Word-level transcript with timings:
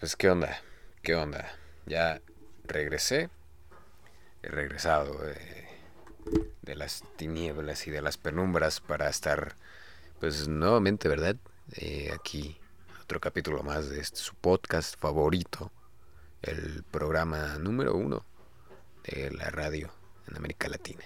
pues 0.00 0.16
qué 0.16 0.30
onda, 0.30 0.58
qué 1.02 1.14
onda. 1.14 1.46
Ya 1.84 2.22
regresé, 2.64 3.28
he 4.42 4.48
regresado 4.48 5.12
de, 5.18 5.68
de 6.62 6.74
las 6.74 7.04
tinieblas 7.16 7.86
y 7.86 7.90
de 7.90 8.00
las 8.00 8.16
penumbras 8.16 8.80
para 8.80 9.10
estar, 9.10 9.56
pues 10.18 10.48
nuevamente, 10.48 11.06
¿verdad? 11.06 11.36
Eh, 11.72 12.10
aquí 12.14 12.58
otro 13.02 13.20
capítulo 13.20 13.62
más 13.62 13.90
de 13.90 14.00
este, 14.00 14.20
su 14.20 14.34
podcast 14.36 14.98
favorito, 14.98 15.70
el 16.40 16.82
programa 16.90 17.58
número 17.58 17.94
uno 17.94 18.24
de 19.04 19.30
la 19.32 19.50
radio 19.50 19.92
en 20.28 20.36
América 20.38 20.68
Latina. 20.68 21.04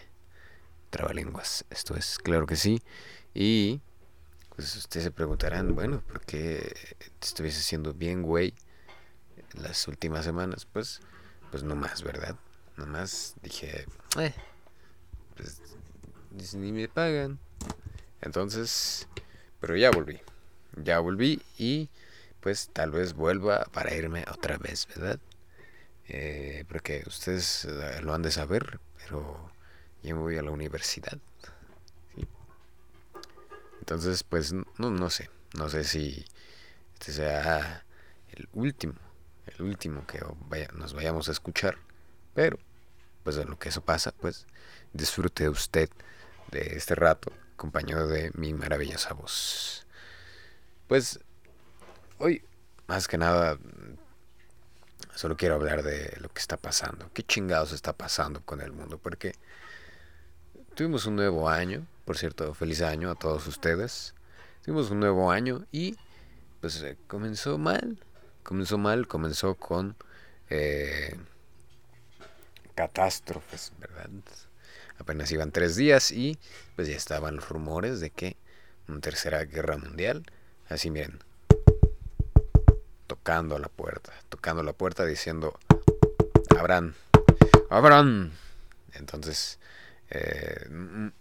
Trabalenguas, 0.90 1.64
esto 1.68 1.96
es, 1.96 2.18
claro 2.18 2.46
que 2.46 2.54
sí. 2.54 2.80
Y 3.34 3.80
pues 4.54 4.76
ustedes 4.76 5.02
se 5.02 5.10
preguntarán, 5.10 5.74
bueno, 5.74 6.00
¿por 6.06 6.20
qué 6.20 6.72
te 7.18 7.26
estuviese 7.26 7.58
haciendo 7.58 7.92
bien, 7.92 8.22
güey, 8.22 8.54
las 9.54 9.86
últimas 9.88 10.24
semanas? 10.24 10.66
Pues, 10.66 11.00
pues 11.50 11.62
no 11.62 11.76
más, 11.76 12.02
¿verdad? 12.02 12.36
Nomás 12.76 13.34
dije, 13.42 13.86
eh, 14.18 14.34
pues 15.36 15.60
ni 16.54 16.72
me 16.72 16.88
pagan. 16.88 17.38
Entonces, 18.20 19.08
pero 19.60 19.76
ya 19.76 19.90
volví. 19.90 20.20
Ya 20.76 20.98
volví 20.98 21.40
y 21.58 21.88
pues 22.40 22.68
tal 22.72 22.90
vez 22.90 23.14
vuelva 23.14 23.64
para 23.72 23.94
irme 23.94 24.24
otra 24.30 24.58
vez, 24.58 24.86
¿verdad? 24.88 25.18
Eh, 26.08 26.64
porque 26.68 27.02
ustedes 27.06 27.64
eh, 27.64 28.00
lo 28.02 28.12
han 28.12 28.22
de 28.22 28.30
saber, 28.30 28.80
pero 28.98 29.50
yo 30.02 30.16
me 30.16 30.22
voy 30.22 30.36
a 30.36 30.42
la 30.42 30.50
universidad. 30.50 31.18
Entonces, 33.80 34.22
pues 34.22 34.52
no, 34.52 34.90
no 34.90 35.10
sé, 35.10 35.28
no 35.58 35.68
sé 35.68 35.84
si 35.84 36.24
este 36.94 37.12
sea 37.12 37.84
el 38.32 38.48
último, 38.54 38.94
el 39.46 39.62
último 39.62 40.06
que 40.06 40.20
nos 40.74 40.94
vayamos 40.94 41.28
a 41.28 41.32
escuchar, 41.32 41.78
pero 42.34 42.58
pues 43.22 43.36
en 43.38 43.48
lo 43.48 43.58
que 43.58 43.70
eso 43.70 43.82
pasa, 43.82 44.12
pues 44.12 44.46
disfrute 44.92 45.48
usted 45.48 45.88
de 46.50 46.76
este 46.76 46.94
rato, 46.94 47.32
acompañado 47.54 48.06
de 48.06 48.30
mi 48.34 48.52
maravillosa 48.52 49.14
voz. 49.14 49.86
Pues 50.86 51.18
hoy, 52.18 52.44
más 52.86 53.08
que 53.08 53.16
nada, 53.16 53.58
solo 55.14 55.36
quiero 55.36 55.54
hablar 55.54 55.82
de 55.82 56.16
lo 56.20 56.28
que 56.28 56.40
está 56.40 56.56
pasando. 56.56 57.10
¿Qué 57.14 57.22
chingados 57.22 57.72
está 57.72 57.94
pasando 57.94 58.42
con 58.42 58.60
el 58.60 58.72
mundo? 58.72 58.98
Porque 58.98 59.34
tuvimos 60.74 61.06
un 61.06 61.16
nuevo 61.16 61.48
año, 61.48 61.86
por 62.04 62.18
cierto, 62.18 62.52
feliz 62.54 62.82
año 62.82 63.10
a 63.10 63.14
todos 63.14 63.46
ustedes. 63.46 64.14
Tuvimos 64.62 64.90
un 64.90 65.00
nuevo 65.00 65.30
año 65.30 65.66
y 65.72 65.96
pues 66.60 66.82
eh, 66.82 66.98
comenzó 67.06 67.58
mal. 67.58 67.98
Comenzó 68.44 68.76
mal, 68.76 69.08
comenzó 69.08 69.54
con 69.54 69.96
eh, 70.50 71.16
catástrofes, 72.74 73.72
¿verdad? 73.78 74.10
Apenas 74.98 75.32
iban 75.32 75.50
tres 75.50 75.76
días 75.76 76.12
y 76.12 76.38
pues 76.76 76.86
ya 76.86 76.94
estaban 76.94 77.36
los 77.36 77.48
rumores 77.48 78.00
de 78.00 78.10
que 78.10 78.36
una 78.86 79.00
tercera 79.00 79.44
guerra 79.44 79.78
mundial. 79.78 80.24
Así 80.68 80.90
miren, 80.90 81.18
tocando 83.06 83.58
la 83.58 83.68
puerta, 83.68 84.12
tocando 84.28 84.62
la 84.62 84.74
puerta 84.74 85.06
diciendo, 85.06 85.58
abran, 86.58 86.94
abran. 87.70 88.30
Entonces, 88.92 89.58
eh, 90.10 90.66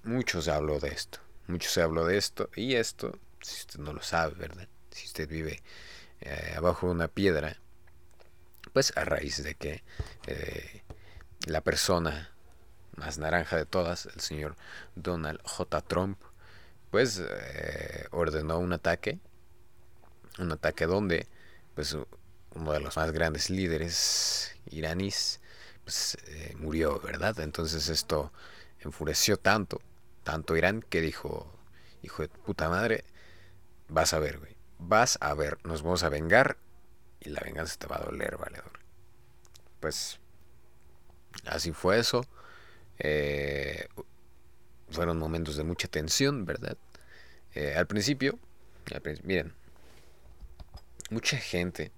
mucho 0.04 0.42
se 0.42 0.52
habló 0.52 0.80
de 0.82 0.90
esto, 0.90 1.20
mucho 1.48 1.70
se 1.70 1.82
habló 1.82 2.06
de 2.06 2.18
esto 2.18 2.50
y 2.54 2.76
esto, 2.76 3.18
si 3.42 3.62
usted 3.62 3.80
no 3.80 3.94
lo 3.94 4.02
sabe, 4.04 4.36
¿verdad? 4.36 4.68
Si 4.92 5.08
usted 5.08 5.28
vive 5.28 5.64
eh, 6.26 6.54
abajo 6.56 6.88
de 6.88 6.94
una 6.94 7.08
piedra, 7.10 7.58
pues 8.72 8.94
a 8.96 9.04
raíz 9.04 9.44
de 9.44 9.56
que 9.56 9.84
eh, 10.28 10.84
la 11.46 11.60
persona 11.60 12.32
más 12.96 13.18
naranja 13.18 13.58
de 13.58 13.66
todas, 13.66 14.06
el 14.06 14.22
señor 14.22 14.56
Donald 14.96 15.42
J. 15.44 15.82
Trump, 15.82 16.18
pues 16.92 17.22
eh, 17.22 18.06
ordenó 18.12 18.60
un 18.60 18.72
ataque, 18.72 19.20
un 20.40 20.52
ataque 20.54 20.86
donde 20.86 21.28
pues 21.76 21.98
uno 22.56 22.72
de 22.72 22.80
los 22.80 22.96
más 22.96 23.12
grandes 23.12 23.50
líderes 23.50 24.56
iraníes 24.72 25.42
pues, 25.84 26.18
murió, 26.56 27.02
¿verdad? 27.02 27.38
Entonces 27.42 27.90
esto 27.90 28.32
enfureció 28.80 29.36
tanto, 29.38 29.82
tanto 30.24 30.56
Irán 30.56 30.84
que 30.88 31.02
dijo, 31.02 31.52
hijo 32.02 32.22
de 32.22 32.30
puta 32.30 32.70
madre, 32.70 33.04
vas 33.90 34.14
a 34.14 34.20
ver, 34.20 34.40
güey, 34.40 34.53
vas 34.88 35.18
a 35.22 35.34
ver, 35.34 35.58
nos 35.64 35.82
vamos 35.84 36.04
a 36.04 36.10
vengar 36.10 36.58
y 37.20 37.30
la 37.30 37.42
venganza 37.42 37.78
te 37.78 37.88
va 37.88 37.98
a 37.98 38.04
doler, 38.04 38.38
valedor. 38.38 38.80
Pues 39.80 40.20
así 41.46 41.72
fue 41.72 42.00
eso. 42.00 42.26
Eh, 43.00 43.88
fueron 44.90 45.18
momentos 45.18 45.58
de 45.58 45.64
mucha 45.64 45.88
tensión, 45.88 46.46
¿verdad? 46.46 46.78
Eh, 47.56 47.76
al 47.76 47.88
principio, 47.88 48.40
miren, 49.24 49.54
mucha 51.10 51.38
gente, 51.38 51.92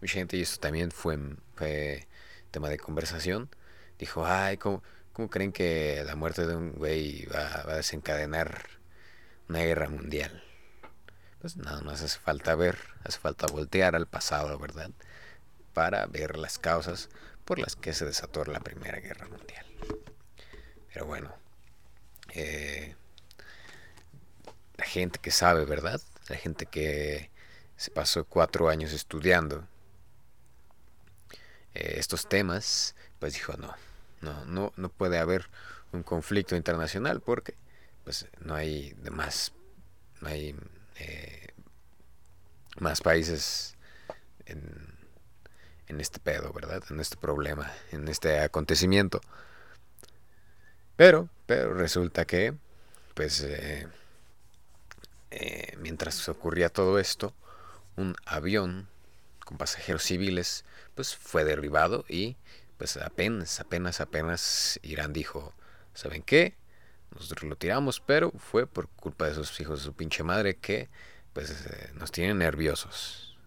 mucha 0.00 0.14
gente, 0.14 0.36
y 0.36 0.42
esto 0.42 0.60
también 0.60 0.90
fue, 0.90 1.18
tema 2.50 2.68
de 2.68 2.78
conversación, 2.78 3.48
dijo, 3.98 4.26
ay, 4.26 4.56
¿cómo, 4.56 4.82
creen 5.30 5.52
que 5.52 6.02
la 6.06 6.16
muerte 6.16 6.46
de 6.46 6.56
un 6.56 6.72
güey 6.72 7.26
va, 7.26 7.62
a 7.62 7.76
desencadenar 7.76 8.66
una 9.48 9.60
guerra 9.60 9.88
mundial? 9.88 10.42
Pues 11.44 11.58
nada 11.58 11.82
más 11.82 12.00
hace 12.00 12.18
falta 12.18 12.54
ver, 12.54 12.78
hace 13.04 13.18
falta 13.18 13.46
voltear 13.46 13.94
al 13.94 14.06
pasado, 14.06 14.58
¿verdad? 14.58 14.90
Para 15.74 16.06
ver 16.06 16.38
las 16.38 16.58
causas 16.58 17.10
por 17.44 17.58
las 17.58 17.76
que 17.76 17.92
se 17.92 18.06
desató 18.06 18.46
la 18.46 18.60
Primera 18.60 18.98
Guerra 18.98 19.28
Mundial. 19.28 19.66
Pero 20.90 21.04
bueno, 21.04 21.34
eh, 22.30 22.96
la 24.78 24.86
gente 24.86 25.18
que 25.18 25.30
sabe, 25.30 25.66
¿verdad? 25.66 26.00
La 26.30 26.36
gente 26.36 26.64
que 26.64 27.28
se 27.76 27.90
pasó 27.90 28.24
cuatro 28.24 28.70
años 28.70 28.94
estudiando 28.94 29.68
eh, 31.74 31.96
estos 31.98 32.26
temas, 32.26 32.94
pues 33.18 33.34
dijo, 33.34 33.52
no, 33.58 33.74
no, 34.22 34.46
no, 34.46 34.72
no 34.78 34.88
puede 34.88 35.18
haber 35.18 35.50
un 35.92 36.04
conflicto 36.04 36.56
internacional 36.56 37.20
porque 37.20 37.52
pues 38.02 38.28
no 38.40 38.54
hay 38.54 38.96
más, 39.10 39.52
no 40.22 40.28
hay 40.28 40.56
eh, 40.96 41.48
más 42.78 43.00
países 43.00 43.76
en, 44.46 44.94
este 46.00 46.18
pedo, 46.18 46.52
¿verdad? 46.52 46.82
En 46.90 46.98
este 46.98 47.16
problema, 47.16 47.72
en 47.92 48.08
este 48.08 48.40
acontecimiento. 48.40 49.20
Pero, 50.96 51.28
pero 51.46 51.72
resulta 51.74 52.24
que, 52.24 52.54
pues, 53.14 53.40
eh, 53.42 53.86
eh, 55.30 55.76
mientras 55.78 56.28
ocurría 56.28 56.68
todo 56.68 56.98
esto, 56.98 57.32
un 57.96 58.16
avión 58.26 58.88
con 59.44 59.56
pasajeros 59.56 60.02
civiles, 60.02 60.64
pues 60.96 61.14
fue 61.14 61.44
derribado 61.44 62.04
y, 62.08 62.36
pues, 62.76 62.96
apenas, 62.96 63.60
apenas, 63.60 64.00
apenas 64.00 64.80
Irán 64.82 65.12
dijo, 65.12 65.54
¿saben 65.94 66.22
qué? 66.22 66.56
Nosotros 67.14 67.48
lo 67.48 67.56
tiramos, 67.56 68.00
pero 68.00 68.32
fue 68.32 68.66
por 68.66 68.88
culpa 68.88 69.26
de 69.26 69.32
esos 69.32 69.58
hijos 69.60 69.80
de 69.80 69.84
su 69.84 69.92
pinche 69.94 70.22
madre 70.22 70.56
que, 70.56 70.88
pues, 71.32 71.66
eh, 71.66 71.90
nos 71.94 72.10
tienen 72.12 72.38
nerviosos. 72.38 73.38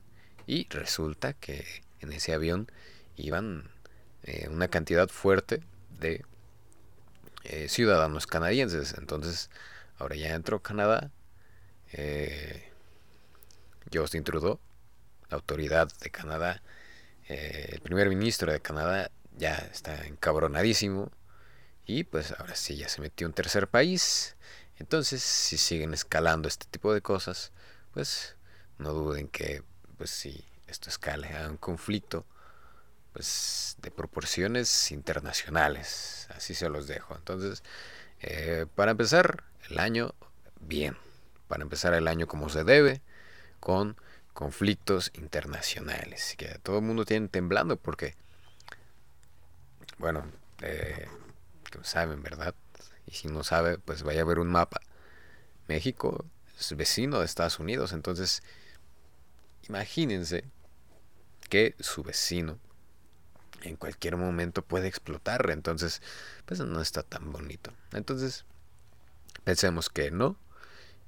Y 0.45 0.67
resulta 0.69 1.33
que 1.33 1.65
en 1.99 2.13
ese 2.13 2.33
avión 2.33 2.71
iban 3.15 3.71
una 4.49 4.67
cantidad 4.67 5.07
fuerte 5.07 5.61
de 5.99 6.25
eh, 7.43 7.69
ciudadanos 7.69 8.27
canadienses. 8.27 8.95
Entonces, 8.97 9.49
ahora 9.97 10.15
ya 10.15 10.35
entró 10.35 10.61
Canadá. 10.61 11.11
Eh, 11.93 12.71
Justin 13.93 14.23
Trudeau, 14.25 14.59
la 15.29 15.37
autoridad 15.37 15.87
de 16.01 16.09
Canadá, 16.09 16.61
eh, 17.29 17.69
el 17.71 17.79
primer 17.79 18.09
ministro 18.09 18.51
de 18.51 18.59
Canadá, 18.59 19.11
ya 19.37 19.55
está 19.55 20.05
encabronadísimo. 20.07 21.09
Y 21.87 22.03
pues 22.03 22.33
ahora 22.37 22.55
sí, 22.55 22.75
ya 22.75 22.89
se 22.89 23.01
metió 23.01 23.25
un 23.25 23.33
tercer 23.33 23.69
país. 23.69 24.35
Entonces, 24.77 25.23
si 25.23 25.57
siguen 25.57 25.93
escalando 25.93 26.47
este 26.49 26.67
tipo 26.69 26.93
de 26.93 27.01
cosas, 27.01 27.51
pues 27.93 28.35
no 28.77 28.93
duden 28.93 29.29
que, 29.29 29.63
pues 29.97 30.11
si 30.11 30.43
esto 30.67 30.89
escale 30.89 31.35
a 31.35 31.49
un 31.49 31.57
conflicto, 31.57 32.25
pues 33.13 33.77
de 33.81 33.89
proporciones 33.89 34.91
internacionales. 34.91 36.27
Así 36.35 36.53
se 36.53 36.69
los 36.69 36.87
dejo. 36.87 37.15
Entonces, 37.15 37.63
eh, 38.19 38.65
para 38.75 38.91
empezar 38.91 39.45
el 39.69 39.79
año 39.79 40.13
bien. 40.59 40.97
Para 41.47 41.63
empezar 41.63 41.93
el 41.93 42.09
año 42.09 42.27
como 42.27 42.49
se 42.49 42.65
debe, 42.65 43.01
con 43.61 43.95
conflictos 44.33 45.11
internacionales. 45.15 46.35
Que 46.37 46.59
todo 46.61 46.79
el 46.79 46.83
mundo 46.83 47.05
tiene 47.05 47.29
temblando 47.29 47.77
porque, 47.77 48.15
bueno, 49.97 50.25
eh, 50.61 51.07
saben, 51.83 52.21
¿verdad? 52.21 52.55
Y 53.05 53.15
si 53.15 53.27
no 53.27 53.43
sabe, 53.43 53.77
pues 53.77 54.03
vaya 54.03 54.21
a 54.21 54.25
ver 54.25 54.39
un 54.39 54.47
mapa. 54.47 54.81
México 55.67 56.25
es 56.59 56.75
vecino 56.75 57.19
de 57.19 57.25
Estados 57.25 57.59
Unidos, 57.59 57.93
entonces 57.93 58.43
imagínense 59.67 60.43
que 61.49 61.75
su 61.79 62.03
vecino 62.03 62.59
en 63.61 63.75
cualquier 63.75 64.17
momento 64.17 64.61
puede 64.61 64.87
explotar. 64.87 65.49
Entonces, 65.49 66.01
pues 66.45 66.59
no 66.59 66.81
está 66.81 67.03
tan 67.03 67.31
bonito. 67.31 67.73
Entonces, 67.93 68.45
pensemos 69.43 69.89
que 69.89 70.11
no. 70.11 70.37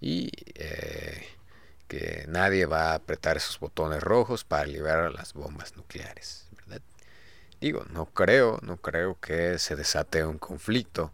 Y 0.02 0.32
eh, 0.56 1.26
que 1.88 2.26
nadie 2.30 2.66
va 2.66 2.92
a 2.92 2.96
apretar 2.96 3.36
esos 3.38 3.60
botones 3.60 4.02
rojos 4.02 4.44
para 4.46 4.66
liberar 4.66 5.12
las 5.14 5.34
bombas 5.34 5.76
nucleares. 5.76 6.49
Digo, 7.62 7.86
no 7.90 8.06
creo, 8.06 8.60
no 8.62 8.78
creo 8.78 9.20
que 9.20 9.60
se 9.60 9.76
desate 9.76 10.24
un 10.26 10.38
conflicto 10.38 11.12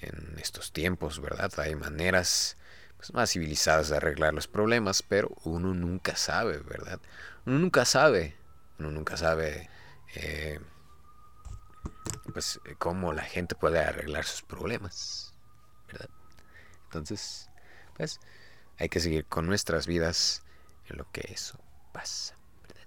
en 0.00 0.36
estos 0.38 0.72
tiempos, 0.72 1.20
¿verdad? 1.20 1.52
Hay 1.58 1.76
maneras 1.76 2.56
pues, 2.96 3.14
más 3.14 3.30
civilizadas 3.30 3.88
de 3.88 3.96
arreglar 3.96 4.34
los 4.34 4.48
problemas, 4.48 5.02
pero 5.02 5.30
uno 5.44 5.72
nunca 5.72 6.16
sabe, 6.16 6.58
¿verdad? 6.58 7.00
Uno 7.46 7.60
nunca 7.60 7.84
sabe, 7.84 8.36
uno 8.78 8.90
nunca 8.90 9.16
sabe 9.16 9.68
eh, 10.16 10.60
pues 12.32 12.60
cómo 12.78 13.12
la 13.12 13.22
gente 13.22 13.54
puede 13.54 13.78
arreglar 13.78 14.24
sus 14.24 14.42
problemas, 14.42 15.32
¿verdad? 15.86 16.10
Entonces, 16.84 17.50
pues 17.96 18.18
hay 18.78 18.88
que 18.88 19.00
seguir 19.00 19.26
con 19.26 19.46
nuestras 19.46 19.86
vidas 19.86 20.42
en 20.88 20.96
lo 20.96 21.10
que 21.12 21.22
eso 21.32 21.58
pasa, 21.92 22.36
¿verdad? 22.62 22.86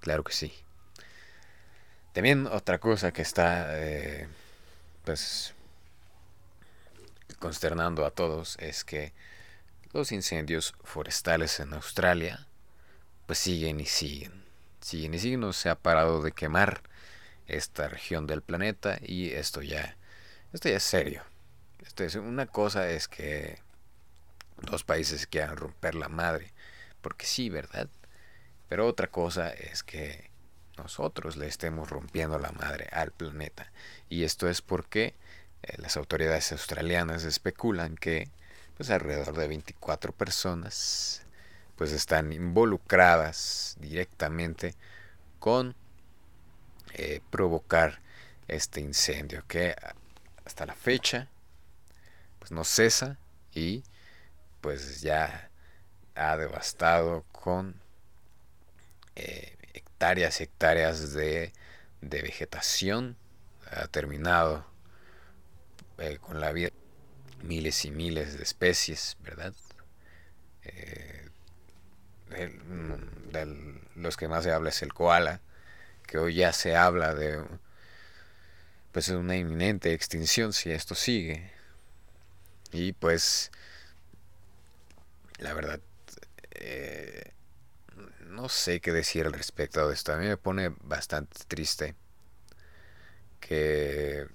Claro 0.00 0.22
que 0.22 0.32
sí. 0.32 0.63
También 2.14 2.46
otra 2.46 2.78
cosa 2.78 3.12
que 3.12 3.20
está, 3.20 3.66
eh, 3.78 4.26
pues, 5.04 5.52
consternando 7.38 8.06
a 8.06 8.10
todos 8.10 8.56
es 8.58 8.84
que 8.84 9.12
los 9.92 10.12
incendios 10.12 10.74
forestales 10.82 11.60
en 11.60 11.74
Australia, 11.74 12.46
pues 13.26 13.38
siguen 13.38 13.80
y 13.80 13.86
siguen 13.86 14.44
siguen 14.84 15.14
y 15.14 15.18
siguen, 15.18 15.40
no 15.40 15.52
se 15.52 15.70
ha 15.70 15.76
parado 15.76 16.22
de 16.22 16.32
quemar 16.32 16.82
esta 17.46 17.88
región 17.88 18.26
del 18.26 18.42
planeta 18.42 18.98
y 19.02 19.30
esto 19.32 19.62
ya, 19.62 19.96
esto 20.52 20.68
ya 20.68 20.76
es 20.76 20.82
serio. 20.82 21.22
Esto 21.84 22.04
es, 22.04 22.14
una 22.14 22.46
cosa 22.46 22.88
es 22.90 23.08
que 23.08 23.58
dos 24.62 24.84
países 24.84 25.26
quieran 25.26 25.56
romper 25.56 25.94
la 25.94 26.08
madre, 26.08 26.52
porque 27.00 27.26
sí, 27.26 27.50
¿verdad? 27.50 27.88
Pero 28.68 28.86
otra 28.86 29.08
cosa 29.08 29.50
es 29.50 29.82
que 29.82 30.30
nosotros 30.76 31.36
le 31.36 31.46
estemos 31.46 31.90
rompiendo 31.90 32.38
la 32.38 32.52
madre 32.52 32.88
al 32.92 33.12
planeta. 33.12 33.70
Y 34.08 34.24
esto 34.24 34.48
es 34.48 34.62
porque 34.62 35.14
eh, 35.62 35.74
las 35.78 35.96
autoridades 35.96 36.52
australianas 36.52 37.24
especulan 37.24 37.96
que 37.96 38.28
pues 38.76 38.90
alrededor 38.90 39.36
de 39.36 39.48
24 39.48 40.12
personas 40.12 41.22
pues 41.76 41.92
están 41.92 42.32
involucradas 42.32 43.76
directamente 43.80 44.74
con 45.38 45.74
eh, 46.94 47.20
provocar 47.30 48.00
este 48.46 48.80
incendio 48.80 49.44
que 49.48 49.74
hasta 50.44 50.66
la 50.66 50.74
fecha 50.74 51.28
pues 52.38 52.52
no 52.52 52.64
cesa 52.64 53.18
y 53.54 53.82
pues 54.60 55.00
ya 55.00 55.50
ha 56.14 56.36
devastado 56.36 57.24
con 57.32 57.80
eh, 59.16 59.56
hectáreas 59.94 60.40
y 60.40 60.44
hectáreas 60.44 61.12
de, 61.12 61.52
de, 62.00 62.22
vegetación 62.22 63.16
ha 63.70 63.86
terminado 63.86 64.66
eh, 65.98 66.18
con 66.20 66.40
la 66.40 66.52
vida 66.52 66.70
miles 67.42 67.84
y 67.84 67.90
miles 67.90 68.36
de 68.36 68.42
especies 68.42 69.16
verdad 69.20 69.54
de 72.30 73.80
los 73.94 74.16
que 74.16 74.28
más 74.28 74.44
se 74.44 74.52
habla 74.52 74.70
es 74.70 74.82
el 74.82 74.92
koala, 74.92 75.40
que 76.06 76.18
hoy 76.18 76.34
ya 76.34 76.52
se 76.52 76.76
habla 76.76 77.14
de 77.14 77.44
pues 78.92 79.08
una 79.08 79.36
inminente 79.36 79.92
extinción 79.92 80.52
si 80.52 80.70
esto 80.70 80.94
sigue. 80.94 81.50
Y 82.72 82.92
pues 82.92 83.50
la 85.38 85.52
verdad 85.54 85.80
eh, 86.52 87.33
no 88.34 88.48
sé 88.48 88.80
qué 88.80 88.92
decir 88.92 89.26
al 89.26 89.32
respecto 89.32 89.88
de 89.88 89.94
esto. 89.94 90.12
A 90.12 90.16
mí 90.16 90.26
me 90.26 90.36
pone 90.36 90.70
bastante 90.82 91.44
triste 91.46 91.94
que 93.40 94.26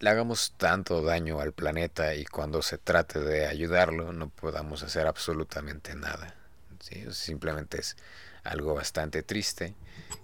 le 0.00 0.10
hagamos 0.10 0.54
tanto 0.56 1.02
daño 1.02 1.40
al 1.40 1.52
planeta 1.52 2.14
y 2.14 2.24
cuando 2.24 2.62
se 2.62 2.78
trate 2.78 3.20
de 3.20 3.46
ayudarlo 3.46 4.12
no 4.12 4.28
podamos 4.28 4.82
hacer 4.82 5.06
absolutamente 5.06 5.94
nada. 5.94 6.34
¿sí? 6.80 7.06
Simplemente 7.10 7.80
es 7.80 7.96
algo 8.44 8.74
bastante 8.74 9.22
triste 9.22 9.74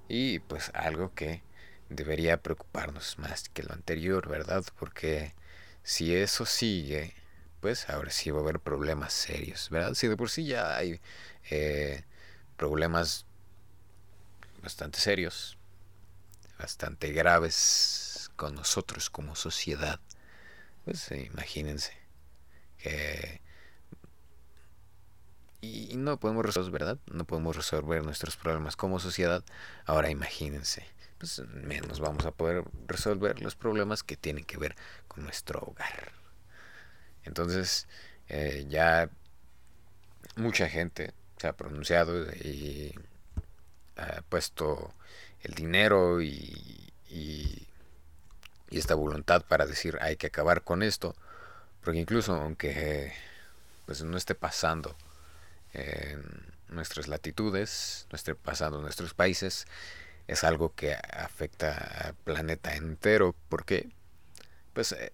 y 0.09 0.39
pues 0.41 0.71
algo 0.75 1.15
que 1.15 1.43
debería 1.89 2.43
preocuparnos 2.43 3.19
más 3.19 3.49
que 3.49 3.63
lo 3.63 3.73
anterior, 3.73 4.29
¿verdad? 4.29 4.65
Porque 4.79 5.35
si 5.83 6.15
eso 6.15 6.47
sigue, 6.47 7.15
pues 7.61 7.89
ahora 7.91 8.11
sí 8.11 8.31
va 8.31 8.39
a 8.39 8.43
haber 8.43 8.61
problemas 8.61 9.13
serios, 9.13 9.69
¿verdad? 9.71 9.95
Si 9.95 10.09
de 10.09 10.17
por 10.17 10.31
sí 10.31 10.47
ya 10.47 10.77
hay 10.77 11.01
eh, 11.51 12.05
problemas 12.57 13.27
bastante 14.63 14.99
serios, 15.01 15.59
bastante 16.59 17.13
graves 17.13 18.31
con 18.37 18.55
nosotros 18.55 19.11
como 19.11 19.35
sociedad. 19.37 20.01
Pues 20.85 21.11
eh, 21.13 21.29
imagínense 21.33 21.93
que... 22.79 23.41
Y, 25.63 25.95
no 25.97 26.19
podemos 26.19 26.45
resolver, 26.47 26.73
¿verdad? 26.73 26.99
No 27.13 27.27
podemos 27.27 27.55
resolver 27.55 28.03
nuestros 28.03 28.37
problemas 28.37 28.77
como 28.77 28.99
sociedad. 28.99 29.45
Ahora 29.85 30.09
imagínense, 30.09 30.87
pues 31.19 31.43
menos 31.49 32.01
vamos 32.01 32.25
a 32.25 32.31
poder 32.31 32.65
resolver 32.87 33.43
los 33.43 33.57
problemas 33.57 34.03
que 34.03 34.17
tienen 34.17 34.45
que 34.45 34.57
ver 34.57 34.75
con 35.07 35.25
nuestro 35.25 35.61
hogar. 35.61 36.20
Entonces, 37.25 37.87
eh, 38.29 38.67
ya 38.69 39.11
mucha 40.37 40.69
gente 40.69 41.13
se 41.39 41.49
ha 41.49 41.53
pronunciado 41.55 42.31
y 42.33 42.95
ha 43.97 44.23
puesto 44.23 44.95
el 45.43 45.55
dinero 45.55 46.21
y 46.23 46.81
y 48.71 48.79
esta 48.79 48.95
voluntad 48.95 49.45
para 49.45 49.67
decir 49.67 49.99
hay 50.01 50.17
que 50.17 50.29
acabar 50.29 50.63
con 50.63 50.83
esto, 50.83 51.15
porque 51.83 51.99
incluso 52.01 52.35
aunque 52.35 53.13
pues 53.87 54.03
no 54.03 54.17
esté 54.17 54.35
pasando 54.35 54.97
en 55.73 56.23
nuestras 56.69 57.09
latitudes, 57.09 58.07
no 58.11 58.17
esté 58.17 58.35
pasando 58.35 58.79
en 58.79 58.85
nuestros 58.85 59.13
países, 59.15 59.67
es 60.29 60.45
algo 60.45 60.75
que 60.75 60.95
afecta 60.95 61.75
al 62.07 62.15
planeta 62.15 62.77
entero, 62.77 63.35
porque 63.49 63.91
pues 64.73 64.93
eh, 64.93 65.13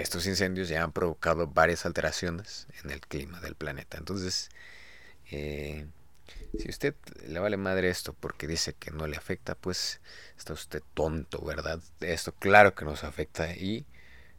estos 0.00 0.26
incendios 0.26 0.68
ya 0.68 0.82
han 0.82 0.92
provocado 0.92 1.46
varias 1.46 1.86
alteraciones 1.86 2.66
en 2.82 2.90
el 2.90 3.00
clima 3.00 3.40
del 3.40 3.54
planeta. 3.54 3.98
Entonces, 3.98 4.50
eh, 5.30 5.86
si 6.58 6.68
usted 6.68 6.94
le 7.26 7.38
vale 7.40 7.56
madre 7.56 7.90
esto 7.90 8.12
porque 8.12 8.46
dice 8.46 8.74
que 8.74 8.90
no 8.90 9.06
le 9.06 9.16
afecta, 9.16 9.54
pues 9.54 10.00
está 10.36 10.52
usted 10.52 10.82
tonto, 10.94 11.44
¿verdad? 11.44 11.80
Esto 12.00 12.32
claro 12.32 12.74
que 12.74 12.84
nos 12.84 13.04
afecta 13.04 13.52
y 13.52 13.86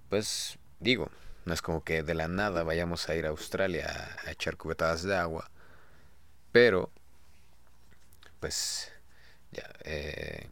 pues 0.09 0.57
digo, 0.79 1.11
no 1.45 1.53
es 1.53 1.61
como 1.61 1.83
que 1.83 2.03
de 2.03 2.15
la 2.15 2.27
nada 2.27 2.63
vayamos 2.63 3.09
a 3.09 3.15
ir 3.15 3.25
a 3.25 3.29
Australia 3.29 4.17
a, 4.25 4.31
echar 4.31 4.57
cubetadas 4.57 5.03
de 5.03 5.15
agua, 5.15 5.49
pero 6.51 6.91
pues 8.39 8.91
ya 9.51 9.69
eh, 9.83 10.47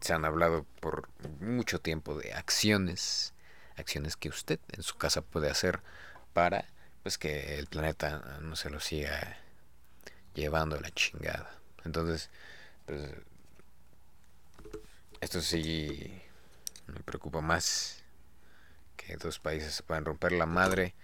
se 0.00 0.12
han 0.12 0.24
hablado 0.24 0.64
por 0.80 1.08
mucho 1.40 1.80
tiempo 1.80 2.16
de 2.18 2.32
acciones, 2.32 3.34
acciones 3.76 4.16
que 4.16 4.28
usted 4.28 4.60
en 4.72 4.82
su 4.82 4.96
casa 4.96 5.22
puede 5.22 5.50
hacer 5.50 5.82
para 6.32 6.66
pues 7.02 7.18
que 7.18 7.58
el 7.58 7.66
planeta 7.68 8.40
no 8.40 8.56
se 8.56 8.68
lo 8.68 8.80
siga 8.80 9.38
llevando 10.34 10.80
la 10.80 10.90
chingada. 10.90 11.56
Entonces, 11.84 12.30
pues, 12.84 13.00
esto 15.20 15.40
sí 15.40 16.20
me 16.88 17.00
preocupa 17.04 17.40
más 17.40 18.02
que 18.96 19.16
dos 19.16 19.38
países 19.38 19.72
se 19.74 19.82
puedan 19.84 20.04
romper 20.04 20.32
la 20.32 20.46
madre 20.46 20.96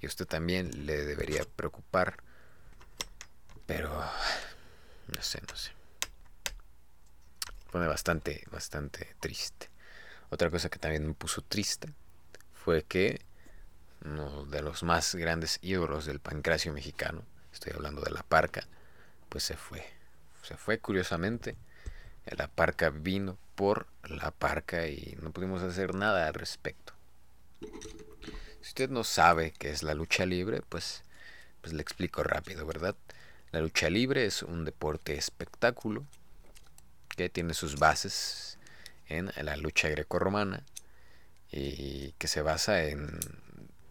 y 0.00 0.06
usted 0.06 0.26
también 0.26 0.86
le 0.86 1.04
debería 1.04 1.44
preocupar. 1.56 2.22
Pero 3.66 3.90
no 5.14 5.22
sé, 5.22 5.42
no 5.48 5.56
sé. 5.56 5.72
Pone 7.72 7.88
bastante, 7.88 8.44
bastante 8.50 9.16
triste. 9.18 9.70
Otra 10.30 10.50
cosa 10.50 10.68
que 10.68 10.78
también 10.78 11.06
me 11.06 11.14
puso 11.14 11.42
triste 11.42 11.92
fue 12.68 12.82
que 12.82 13.22
uno 14.04 14.44
de 14.44 14.60
los 14.60 14.82
más 14.82 15.14
grandes 15.14 15.58
ídolos 15.62 16.04
del 16.04 16.20
pancracio 16.20 16.70
mexicano, 16.70 17.22
estoy 17.50 17.72
hablando 17.74 18.02
de 18.02 18.10
la 18.10 18.22
parca, 18.22 18.68
pues 19.30 19.42
se 19.44 19.56
fue. 19.56 19.86
Se 20.42 20.54
fue 20.58 20.78
curiosamente. 20.78 21.56
La 22.26 22.46
parca 22.46 22.90
vino 22.90 23.38
por 23.54 23.86
la 24.02 24.32
parca 24.32 24.86
y 24.86 25.16
no 25.22 25.30
pudimos 25.30 25.62
hacer 25.62 25.94
nada 25.94 26.28
al 26.28 26.34
respecto. 26.34 26.92
Si 28.60 28.68
usted 28.68 28.90
no 28.90 29.02
sabe 29.02 29.54
qué 29.58 29.70
es 29.70 29.82
la 29.82 29.94
lucha 29.94 30.26
libre, 30.26 30.60
pues 30.68 31.04
pues 31.62 31.72
le 31.72 31.80
explico 31.80 32.22
rápido, 32.22 32.66
¿verdad? 32.66 32.96
La 33.50 33.60
lucha 33.60 33.88
libre 33.88 34.26
es 34.26 34.42
un 34.42 34.66
deporte 34.66 35.14
espectáculo 35.14 36.04
que 37.16 37.30
tiene 37.30 37.54
sus 37.54 37.78
bases 37.78 38.58
en 39.06 39.32
la 39.42 39.56
lucha 39.56 39.88
grecorromana 39.88 40.64
y 41.50 42.12
que 42.12 42.28
se 42.28 42.42
basa 42.42 42.84
en 42.84 43.18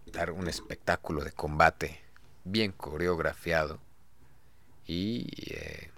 dar 0.06 0.32
un 0.32 0.48
espectáculo 0.48 1.24
de 1.24 1.32
combate 1.32 2.00
bien 2.44 2.72
coreografiado 2.72 3.80
y 4.86 5.28
eh, 5.54 5.92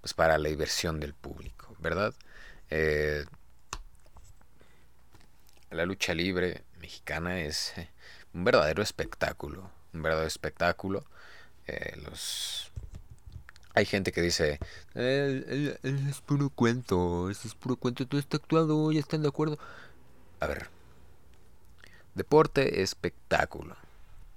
pues 0.00 0.14
para 0.14 0.38
la 0.38 0.48
diversión 0.48 0.98
del 0.98 1.14
público, 1.14 1.76
¿verdad? 1.78 2.14
Eh, 2.70 3.24
la 5.70 5.84
lucha 5.84 6.14
libre 6.14 6.62
mexicana 6.80 7.40
es 7.40 7.76
eh, 7.76 7.88
un 8.32 8.44
verdadero 8.44 8.82
espectáculo, 8.82 9.70
un 9.92 10.02
verdadero 10.02 10.26
espectáculo. 10.28 11.04
los 12.04 12.70
hay 13.74 13.86
gente 13.86 14.12
que 14.12 14.22
dice, 14.22 14.60
es 14.94 16.20
puro 16.20 16.48
cuento, 16.48 17.28
es 17.28 17.54
puro 17.56 17.76
cuento, 17.76 18.06
todo 18.06 18.20
está 18.20 18.36
actuado, 18.36 18.92
ya 18.92 19.00
están 19.00 19.22
de 19.22 19.28
acuerdo. 19.28 19.58
A 20.40 20.46
ver, 20.46 20.68
deporte, 22.14 22.82
espectáculo. 22.82 23.76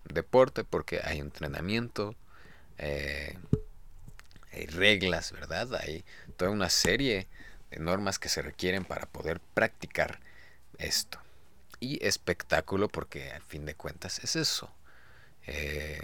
Deporte 0.05 0.63
porque 0.63 1.01
hay 1.03 1.19
entrenamiento, 1.19 2.15
eh, 2.77 3.37
hay 4.53 4.65
reglas, 4.67 5.31
¿verdad? 5.31 5.75
Hay 5.75 6.05
toda 6.37 6.51
una 6.51 6.69
serie 6.69 7.27
de 7.71 7.79
normas 7.79 8.19
que 8.19 8.29
se 8.29 8.41
requieren 8.41 8.85
para 8.85 9.05
poder 9.05 9.39
practicar 9.53 10.19
esto. 10.77 11.19
Y 11.79 12.03
espectáculo 12.05 12.87
porque 12.87 13.31
al 13.31 13.43
fin 13.43 13.65
de 13.65 13.75
cuentas 13.75 14.19
es 14.23 14.35
eso. 14.35 14.71
Eh, 15.45 16.01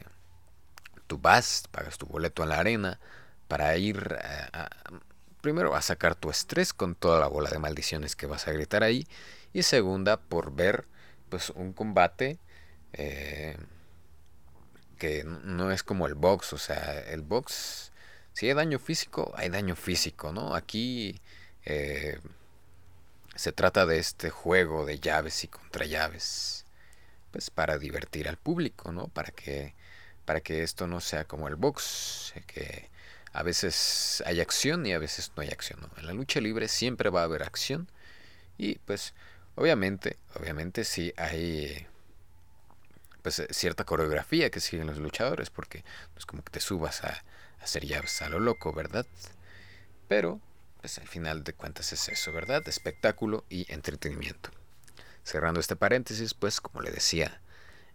tú 1.07 1.17
vas, 1.17 1.63
pagas 1.71 1.97
tu 1.97 2.05
boleto 2.05 2.43
en 2.43 2.50
la 2.50 2.59
arena 2.59 3.00
para 3.47 3.75
ir 3.77 4.17
a, 4.21 4.69
primero 5.43 5.75
a 5.75 5.81
sacar 5.81 6.15
tu 6.15 6.29
estrés 6.29 6.71
con 6.71 6.95
toda 6.95 7.19
la 7.19 7.27
bola 7.27 7.50
de 7.50 7.59
maldiciones 7.59 8.15
que 8.15 8.27
vas 8.27 8.47
a 8.47 8.53
gritar 8.53 8.81
ahí 8.81 9.05
y 9.51 9.63
segunda 9.63 10.15
por 10.15 10.55
ver 10.55 10.85
pues 11.27 11.50
un 11.50 11.73
combate 11.73 12.39
eh, 12.93 13.57
que 14.97 15.25
no 15.25 15.69
es 15.73 15.83
como 15.83 16.07
el 16.07 16.13
box, 16.15 16.53
o 16.53 16.57
sea, 16.57 16.97
el 17.09 17.23
box, 17.23 17.91
si 18.31 18.47
hay 18.47 18.53
daño 18.53 18.79
físico, 18.79 19.33
hay 19.35 19.50
daño 19.50 19.75
físico, 19.75 20.31
¿no? 20.31 20.55
Aquí 20.55 21.19
eh, 21.65 22.21
se 23.35 23.51
trata 23.51 23.85
de 23.85 24.00
este 24.00 24.29
juego 24.29 24.85
de 24.85 25.00
llaves 25.00 25.43
y 25.43 25.50
contra 25.50 25.85
llaves, 25.85 26.65
pues 27.31 27.50
para 27.50 27.77
divertir 27.77 28.29
al 28.29 28.38
público, 28.38 28.93
¿no? 28.93 29.09
Para 29.09 29.31
que, 29.31 29.75
para 30.23 30.39
que 30.39 30.63
esto 30.63 30.88
no 30.88 31.01
sea 31.01 31.25
como 31.25 31.50
el 31.50 31.57
box, 31.57 32.33
que 32.47 32.92
a 33.33 33.43
veces 33.43 34.23
hay 34.25 34.39
acción 34.41 34.85
y 34.85 34.93
a 34.93 34.99
veces 34.99 35.31
no 35.35 35.41
hay 35.41 35.49
acción. 35.49 35.79
En 35.97 36.05
la 36.05 36.13
lucha 36.13 36.39
libre 36.39 36.67
siempre 36.67 37.09
va 37.09 37.21
a 37.21 37.25
haber 37.25 37.43
acción 37.43 37.89
y 38.57 38.75
pues 38.79 39.13
obviamente, 39.55 40.17
obviamente 40.35 40.83
sí 40.83 41.13
hay 41.17 41.87
pues 43.23 43.39
eh, 43.39 43.47
cierta 43.49 43.85
coreografía 43.85 44.51
que 44.51 44.59
siguen 44.59 44.87
los 44.87 44.99
luchadores, 44.99 45.49
porque 45.49 45.83
es 46.15 46.25
como 46.25 46.43
que 46.43 46.51
te 46.51 46.59
subas 46.59 47.03
a, 47.03 47.23
hacer 47.61 47.85
llaves 47.85 48.21
a 48.21 48.27
lo 48.27 48.39
loco, 48.39 48.73
¿verdad? 48.73 49.05
Pero, 50.09 50.41
pues 50.81 50.97
al 50.97 51.07
final 51.07 51.45
de 51.45 51.53
cuentas 51.53 51.93
es 51.93 52.09
eso, 52.09 52.33
¿verdad? 52.33 52.61
Espectáculo 52.67 53.45
y 53.49 53.71
entretenimiento. 53.71 54.49
Cerrando 55.23 55.61
este 55.61 55.77
paréntesis, 55.77 56.33
pues 56.33 56.59
como 56.59 56.81
le 56.81 56.91
decía, 56.91 57.39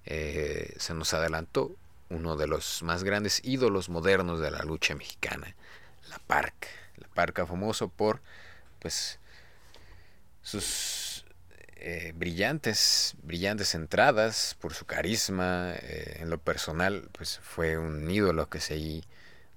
eh, 0.07 0.75
se 0.79 0.95
nos 0.95 1.13
adelantó 1.13 1.77
uno 2.11 2.37
de 2.37 2.47
los 2.47 2.83
más 2.83 3.05
grandes 3.05 3.41
ídolos 3.45 3.89
modernos 3.89 4.41
de 4.41 4.51
la 4.51 4.63
lucha 4.63 4.95
mexicana, 4.95 5.55
la 6.09 6.19
Parca. 6.19 6.69
La 6.97 7.09
Parca 7.09 7.47
famoso 7.47 7.89
por, 7.89 8.21
pues, 8.81 9.19
sus 10.43 11.25
eh, 11.77 12.13
brillantes, 12.17 13.15
brillantes 13.23 13.75
entradas 13.75 14.57
por 14.61 14.75
su 14.75 14.85
carisma. 14.87 15.75
Eh, 15.75 16.19
en 16.21 16.31
lo 16.31 16.39
personal, 16.39 17.09
pues 17.13 17.39
fue 17.43 17.79
un 17.79 18.11
ídolo 18.11 18.49
que 18.49 18.61
seguí 18.61 19.05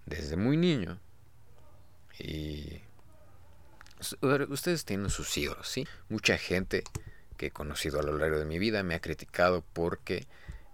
desde 0.05 0.38
muy 0.38 0.58
niño. 0.58 1.00
Y 2.20 2.81
ustedes 4.50 4.86
tienen 4.86 5.10
sus 5.10 5.36
ídolos, 5.38 5.67
¿sí? 5.67 5.88
Mucha 6.10 6.38
gente 6.38 6.84
que 7.38 7.48
he 7.48 7.51
conocido 7.51 8.00
a 8.00 8.03
lo 8.03 8.17
largo 8.17 8.38
de 8.38 8.46
mi 8.46 8.60
vida 8.60 8.84
me 8.84 8.93
ha 8.93 9.01
criticado 9.01 9.63
porque 9.74 10.27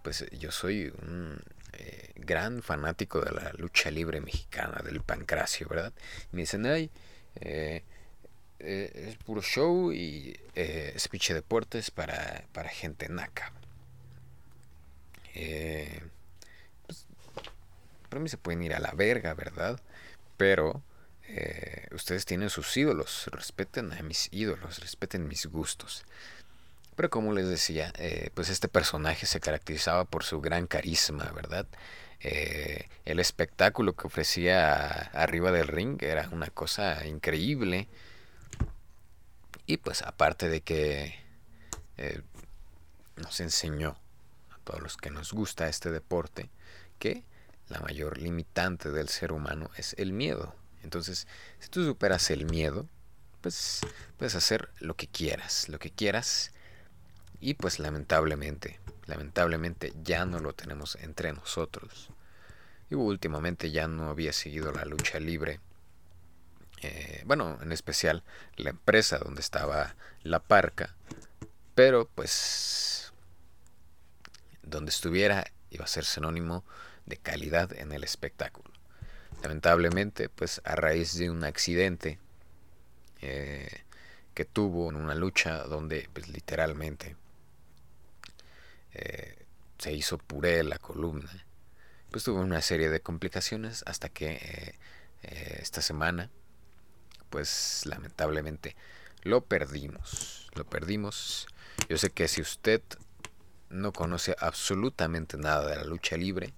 pues 0.04 0.26
yo 0.32 0.52
soy 0.52 0.94
un 1.02 1.42
eh, 1.78 2.12
gran 2.16 2.62
fanático 2.62 3.22
de 3.22 3.32
la 3.32 3.54
lucha 3.54 3.92
libre 3.92 4.22
mexicana, 4.22 4.82
del 4.84 5.02
pancracio, 5.02 5.68
¿verdad? 5.70 5.94
me 6.32 6.42
dicen, 6.42 6.66
ay, 6.66 6.90
eh, 7.36 7.84
es 8.60 9.16
puro 9.18 9.42
show 9.42 9.92
y 9.92 10.40
eh, 10.56 10.94
speech 10.98 11.30
de 11.30 11.36
deportes 11.36 11.92
para, 11.92 12.46
para 12.54 12.70
gente 12.70 13.08
naca. 13.10 13.54
Eh, 15.36 16.02
pues, 16.86 17.06
para 18.10 18.22
mí 18.22 18.30
se 18.30 18.38
pueden 18.38 18.64
ir 18.64 18.74
a 18.74 18.80
la 18.80 18.92
verga, 18.92 19.34
¿verdad? 19.36 19.80
Pero 20.38 20.82
eh, 21.28 21.88
ustedes 21.92 22.26
tienen 22.26 22.50
sus 22.50 22.76
ídolos, 22.76 23.28
respeten 23.32 23.94
a 23.94 24.02
mis 24.02 24.30
ídolos, 24.32 24.80
respeten 24.80 25.28
mis 25.28 25.46
gustos. 25.46 26.06
Pero 26.98 27.10
como 27.10 27.32
les 27.32 27.48
decía, 27.48 27.94
pues 28.34 28.50
este 28.50 28.68
personaje 28.68 29.26
se 29.26 29.40
caracterizaba 29.40 30.04
por 30.04 30.26
su 30.26 30.42
gran 30.42 30.68
carisma, 30.68 31.32
¿verdad? 31.34 31.68
el 32.20 33.20
espectáculo 33.20 33.96
que 33.96 34.08
ofrecía 34.08 34.90
arriba 35.14 35.52
del 35.52 35.68
ring 35.68 36.02
era 36.02 36.28
una 36.32 36.48
cosa 36.50 37.06
increíble. 37.06 37.88
Y 39.68 39.78
pues 39.78 40.02
aparte 40.02 40.50
de 40.50 40.62
que 40.62 41.16
eh, 41.98 42.22
nos 43.18 43.40
enseñó 43.40 43.98
a 44.52 44.60
todos 44.64 44.82
los 44.82 44.98
que 44.98 45.10
nos 45.10 45.34
gusta 45.34 45.68
este 45.68 45.92
deporte 45.92 46.50
que 47.00 47.24
la 47.70 47.80
mayor 47.80 48.18
limitante 48.18 48.92
del 48.92 49.10
ser 49.10 49.32
humano 49.32 49.70
es 49.76 49.94
el 49.98 50.14
miedo. 50.14 50.56
Entonces, 50.84 51.28
si 51.60 51.70
tú 51.70 51.84
superas 51.84 52.30
el 52.30 52.46
miedo, 52.46 52.88
pues 53.42 53.82
puedes 54.18 54.36
hacer 54.36 54.70
lo 54.80 54.96
que 54.96 55.08
quieras, 55.08 55.68
lo 55.70 55.80
que 55.80 55.92
quieras. 55.92 56.52
Y 57.40 57.54
pues 57.54 57.80
lamentablemente, 57.80 58.80
lamentablemente 59.06 59.94
ya 60.04 60.26
no 60.26 60.40
lo 60.40 60.54
tenemos 60.54 60.96
entre 60.96 61.34
nosotros. 61.34 62.10
Y 62.90 62.96
últimamente 62.96 63.72
ya 63.72 63.88
no 63.88 64.10
había 64.10 64.34
seguido 64.34 64.72
la 64.72 64.86
lucha 64.86 65.20
libre 65.20 65.60
eh, 66.82 67.24
bueno, 67.26 67.58
en 67.62 67.72
especial 67.72 68.24
la 68.56 68.70
empresa 68.70 69.18
donde 69.18 69.42
estaba 69.42 69.96
la 70.22 70.40
parca, 70.40 70.96
pero 71.74 72.08
pues 72.14 73.14
donde 74.62 74.90
estuviera 74.92 75.52
iba 75.72 75.86
a 75.86 75.88
ser 75.88 76.06
sinónimo 76.06 76.64
de 77.06 77.18
calidad 77.18 77.74
en 77.74 77.92
el 77.92 78.04
espectáculo. 78.04 78.72
Lamentablemente, 79.42 80.30
pues 80.30 80.62
a 80.66 80.76
raíz 80.76 81.18
de 81.18 81.30
un 81.30 81.44
accidente 81.44 82.20
eh, 83.22 83.84
que 84.34 84.46
tuvo 84.46 84.90
en 84.90 84.98
una 84.98 85.16
lucha 85.16 85.64
donde 85.64 86.10
pues 86.14 86.28
literalmente 86.30 87.16
eh, 88.98 89.46
se 89.78 89.94
hizo 89.94 90.18
puré 90.18 90.64
la 90.64 90.80
columna, 90.80 91.46
pues 92.12 92.24
tuvo 92.24 92.42
una 92.42 92.62
serie 92.62 92.90
de 92.90 93.02
complicaciones 93.02 93.84
hasta 93.86 94.10
que 94.10 94.76
esta 95.22 95.82
semana 95.82 96.30
pues 97.30 97.82
lamentablemente 97.86 98.76
lo 99.24 99.44
perdimos. 99.44 100.48
Lo 100.56 100.66
perdimos. 100.66 101.48
Yo 101.90 101.98
sé 101.98 102.12
que 102.12 102.28
si 102.28 102.42
usted 102.42 102.82
no 103.70 103.92
conoce 103.92 104.36
absolutamente 104.40 105.38
nada 105.38 105.68
de 105.68 105.76
la 105.76 105.84
lucha 105.84 106.18
libre, 106.18 106.54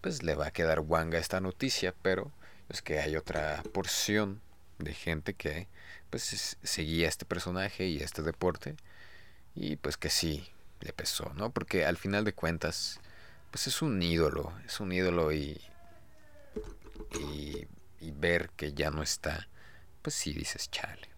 pues 0.00 0.22
le 0.22 0.34
va 0.34 0.48
a 0.48 0.52
quedar 0.52 0.80
guanga 0.80 1.18
esta 1.18 1.40
noticia, 1.40 1.94
pero 2.02 2.30
es 2.68 2.82
que 2.82 3.00
hay 3.00 3.16
otra 3.16 3.62
porción 3.72 4.40
de 4.78 4.94
gente 4.94 5.34
que 5.34 5.68
pues 6.10 6.56
seguía 6.62 7.08
este 7.08 7.24
personaje 7.24 7.86
y 7.86 7.98
este 7.98 8.22
deporte 8.22 8.76
y 9.54 9.76
pues 9.76 9.96
que 9.96 10.10
sí 10.10 10.50
le 10.82 10.92
pesó, 10.92 11.32
¿no? 11.34 11.50
Porque 11.50 11.84
al 11.86 11.96
final 11.96 12.24
de 12.24 12.34
cuentas 12.34 13.00
pues 13.50 13.66
es 13.66 13.82
un 13.82 14.02
ídolo, 14.02 14.52
es 14.66 14.80
un 14.80 14.92
ídolo 14.92 15.32
y 15.32 15.60
y, 17.20 17.66
ver 18.14 18.50
que 18.50 18.72
ya 18.72 18.90
no 18.90 19.02
está 19.02 19.48
pues 20.02 20.14
sí 20.14 20.32
dices, 20.32 20.70
chale. 20.70 21.08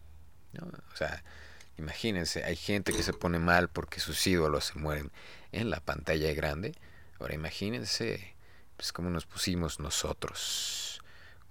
O 0.93 0.97
sea, 0.97 1.25
imagínense, 1.79 2.45
hay 2.45 2.57
gente 2.57 2.93
que 2.93 3.03
se 3.03 3.13
pone 3.13 3.39
mal 3.39 3.69
porque 3.69 3.99
sus 3.99 4.27
ídolos 4.27 4.67
se 4.67 4.79
mueren 4.79 5.11
en 5.53 5.71
la 5.71 5.81
pantalla 5.81 6.33
grande. 6.35 6.75
Ahora 7.19 7.35
imagínense, 7.35 8.35
pues 8.77 8.93
cómo 8.93 9.11
nos 9.11 9.27
pusimos 9.27 9.81
nosotros 9.81 11.01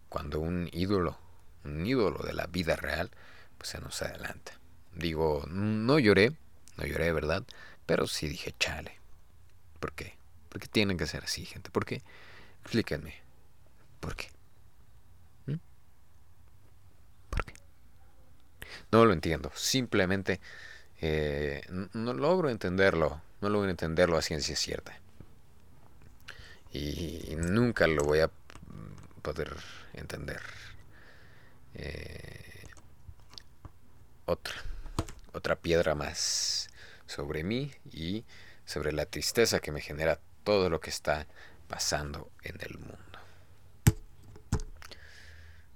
cuando 0.09 0.39
un 0.39 0.69
ídolo, 0.71 1.17
un 1.63 1.85
ídolo 1.85 2.23
de 2.23 2.33
la 2.33 2.45
vida 2.45 2.75
real, 2.75 3.09
pues 3.57 3.69
se 3.69 3.81
nos 3.81 4.01
adelanta. 4.03 4.59
Digo, 4.93 5.43
no 5.49 5.97
lloré, 5.97 6.33
no 6.77 6.85
lloré, 6.85 7.11
¿verdad? 7.11 7.43
Pero 7.85 8.07
sí 8.07 8.27
dije, 8.27 8.55
chale. 8.59 8.97
¿Por 9.79 9.93
qué? 9.93 10.15
¿Por 10.49 10.61
qué 10.61 10.67
tienen 10.67 10.97
que 10.97 11.07
ser 11.07 11.23
así, 11.23 11.45
gente? 11.45 11.69
¿Por 11.69 11.85
qué? 11.85 12.01
Explíquenme. 12.61 13.15
¿Por 13.99 14.15
qué? 14.15 14.27
¿Mm? 15.47 15.55
¿Por 17.29 17.45
qué? 17.45 17.53
No 18.91 19.05
lo 19.05 19.13
entiendo. 19.13 19.51
Simplemente 19.55 20.39
eh, 21.01 21.61
no 21.93 22.13
logro 22.13 22.49
entenderlo. 22.49 23.21
No 23.41 23.49
logro 23.49 23.69
entenderlo 23.69 24.17
a 24.17 24.21
ciencia 24.21 24.55
cierta. 24.55 24.97
Y 26.71 27.35
nunca 27.37 27.87
lo 27.87 28.03
voy 28.03 28.19
a 28.19 28.31
poder 29.21 29.53
entender. 29.93 30.41
Eh, 31.75 32.63
otra. 34.25 34.55
Otra 35.33 35.55
piedra 35.55 35.95
más 35.95 36.69
sobre 37.13 37.43
mí 37.43 37.71
y 37.91 38.25
sobre 38.65 38.91
la 38.91 39.05
tristeza 39.05 39.59
que 39.59 39.71
me 39.71 39.81
genera 39.81 40.19
todo 40.43 40.69
lo 40.69 40.79
que 40.79 40.89
está 40.89 41.27
pasando 41.67 42.31
en 42.43 42.59
el 42.61 42.77
mundo. 42.79 42.97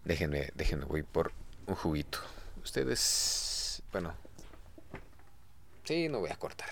Déjenme, 0.04 0.52
déjenme, 0.56 0.86
voy 0.86 1.04
por 1.04 1.32
un 1.68 1.76
juguito. 1.76 2.20
Ustedes, 2.64 3.84
bueno, 3.92 4.16
sí, 5.84 6.10
no 6.10 6.20
voy 6.20 6.32
a 6.32 6.38
cortar. 6.38 6.70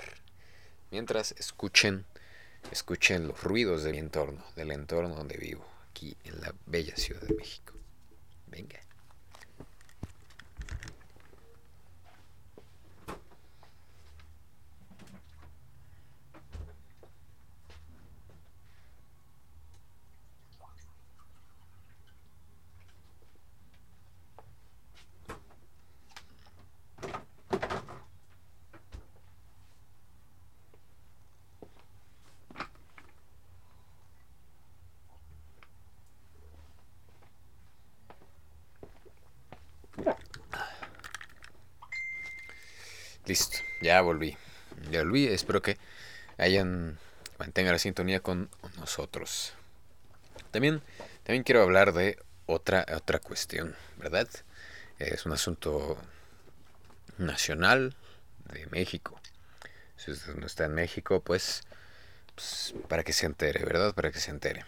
Mientras 0.90 1.34
escuchen, 1.34 2.06
escuchen 2.72 3.28
los 3.28 3.44
ruidos 3.44 3.84
del 3.84 3.96
entorno, 3.96 4.44
del 4.56 4.72
entorno 4.72 5.16
donde 5.16 5.38
vivo, 5.38 5.66
aquí 5.92 6.18
en 6.24 6.42
la 6.42 6.54
bella 6.66 6.96
Ciudad 6.96 7.22
de 7.22 7.36
México. 7.36 7.74
Venga. 8.48 8.85
Listo, 43.25 43.58
ya 43.82 44.01
volví. 44.01 44.38
Ya 44.91 45.00
volví, 45.00 45.27
espero 45.27 45.62
que 45.62 45.77
hayan 46.38 47.00
mantengan 47.39 47.74
la 47.74 47.79
sintonía 47.79 48.20
con 48.20 48.50
nosotros. 48.77 49.53
También, 50.51 50.82
también 51.24 51.44
quiero 51.44 51.63
hablar 51.63 51.94
de 51.94 52.20
otra, 52.46 52.86
otra 52.96 53.20
cuestión, 53.20 53.75
¿verdad? 53.98 54.27
Es 55.00 55.25
un 55.25 55.34
asunto 55.34 55.98
nacional 57.17 57.96
de 58.53 58.67
México. 58.67 59.20
Si 59.98 60.12
usted 60.12 60.36
no 60.36 60.46
está 60.46 60.65
en 60.65 60.75
México, 60.75 61.22
pues, 61.22 61.63
pues 62.36 62.74
para 62.88 63.03
que 63.03 63.13
se 63.13 63.25
entere, 63.25 63.65
¿verdad? 63.65 63.94
Para 63.94 64.12
que 64.12 64.20
se 64.20 64.32
entere. 64.32 64.65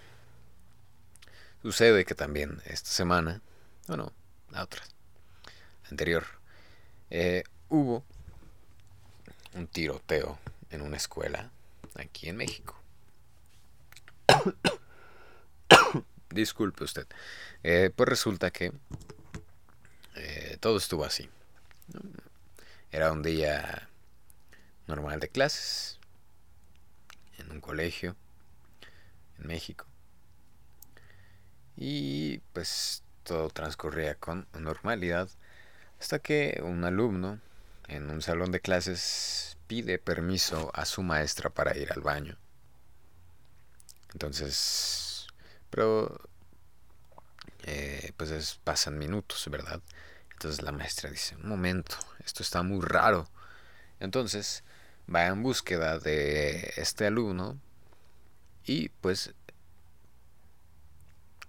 Sucede 1.62 2.06
que 2.06 2.16
también 2.16 2.62
esta 2.66 2.90
semana, 2.90 3.42
bueno, 3.88 4.14
la 4.50 4.64
otra, 4.64 4.84
anterior, 5.90 6.26
eh, 7.10 7.44
hubo 7.70 8.04
un 9.58 9.68
tiroteo 9.68 10.40
en 10.70 10.82
una 10.82 10.98
escuela 10.98 11.52
aquí 11.96 12.30
en 12.30 12.38
México. 12.38 12.80
Disculpe 16.30 16.84
usted. 16.84 17.08
Eh, 17.64 17.92
pues 17.96 18.08
resulta 18.08 18.52
que 18.52 18.72
eh, 20.16 20.58
todo 20.60 20.78
estuvo 20.78 21.06
así. 21.06 21.30
Era 22.92 23.12
un 23.12 23.24
día 23.24 23.90
normal 24.86 25.20
de 25.20 25.30
clases 25.30 26.00
en 27.40 27.52
un 27.52 27.62
colegio 27.62 28.16
en 29.40 29.48
México. 29.48 29.86
Y 31.76 32.40
pues 32.54 33.04
todo 33.24 33.50
transcurría 33.50 34.16
con 34.16 34.48
normalidad 34.54 35.30
hasta 36.00 36.20
que 36.20 36.62
un 36.64 36.84
alumno 36.84 37.40
en 37.88 38.10
un 38.10 38.22
salón 38.22 38.52
de 38.52 38.60
clases 38.60 39.58
pide 39.68 40.00
permiso 40.00 40.72
a 40.74 40.86
su 40.86 41.04
maestra 41.04 41.50
para 41.50 41.78
ir 41.78 41.92
al 41.92 42.02
baño. 42.02 42.38
Entonces, 44.14 45.28
pero 45.70 46.22
eh, 47.64 48.14
pues 48.18 48.60
pasan 48.64 48.98
minutos, 48.98 49.48
¿verdad? 49.50 49.82
Entonces 50.32 50.62
la 50.62 50.72
maestra 50.72 51.10
dice, 51.10 51.36
un 51.36 51.50
momento, 51.50 51.96
esto 52.24 52.44
está 52.44 52.64
muy 52.64 52.86
raro. 52.86 53.28
Entonces 54.00 54.64
va 55.14 55.26
en 55.26 55.42
búsqueda 55.42 56.00
de 56.00 56.74
este 56.78 57.08
alumno 57.08 57.60
y 58.66 58.90
pues 58.90 59.34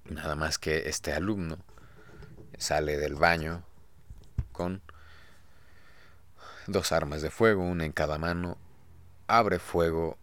nada 0.05 0.37
más 0.37 0.59
que 0.59 0.89
este 0.89 1.13
alumno 1.13 1.59
sale 2.57 2.97
del 2.97 3.15
baño 3.15 3.65
con 4.53 4.83
dos 6.69 6.93
armas 6.93 7.23
de 7.23 7.31
fuego, 7.31 7.63
una 7.63 7.87
en 7.87 7.93
cada 7.93 8.19
mano, 8.19 8.59
abre 9.27 9.59
fuego, 9.59 10.19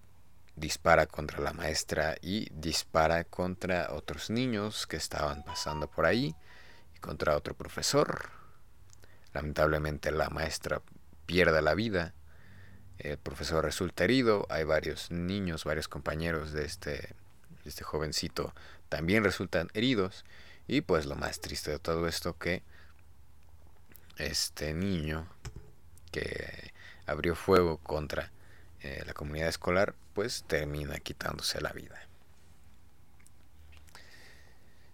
dispara 0.56 1.08
contra 1.08 1.40
la 1.40 1.54
maestra 1.54 2.16
y 2.22 2.48
dispara 2.54 3.24
contra 3.24 3.92
otros 3.92 4.30
niños 4.30 4.86
que 4.86 4.96
estaban 4.96 5.44
pasando 5.44 5.90
por 5.90 6.06
ahí 6.06 6.36
y 6.96 7.00
contra 7.00 7.36
otro 7.36 7.56
profesor. 7.56 8.30
Lamentablemente 9.34 10.12
la 10.12 10.30
maestra 10.30 10.82
pierde 11.26 11.62
la 11.64 11.74
vida, 11.74 12.14
el 13.00 13.18
profesor 13.18 13.66
resulta 13.66 14.04
herido, 14.04 14.46
hay 14.50 14.64
varios 14.64 15.10
niños, 15.10 15.66
varios 15.66 15.88
compañeros 15.88 16.54
de 16.54 16.64
este, 16.64 17.16
este 17.66 17.84
jovencito 17.84 18.54
también 18.88 19.24
resultan 19.24 19.70
heridos 19.74 20.24
y 20.68 20.82
pues 20.82 21.08
lo 21.08 21.16
más 21.16 21.42
triste 21.42 21.72
de 21.72 21.80
todo 21.80 22.08
esto 22.08 22.38
que 22.38 22.62
este 24.18 24.74
niño 24.76 25.28
que 26.16 26.72
abrió 27.06 27.36
fuego 27.36 27.78
contra 27.80 28.32
eh, 28.82 29.04
la 29.06 29.14
comunidad 29.14 29.50
escolar, 29.50 29.96
pues 30.14 30.46
termina 30.48 30.98
quitándose 31.00 31.60
la 31.60 31.74
vida. 31.74 32.00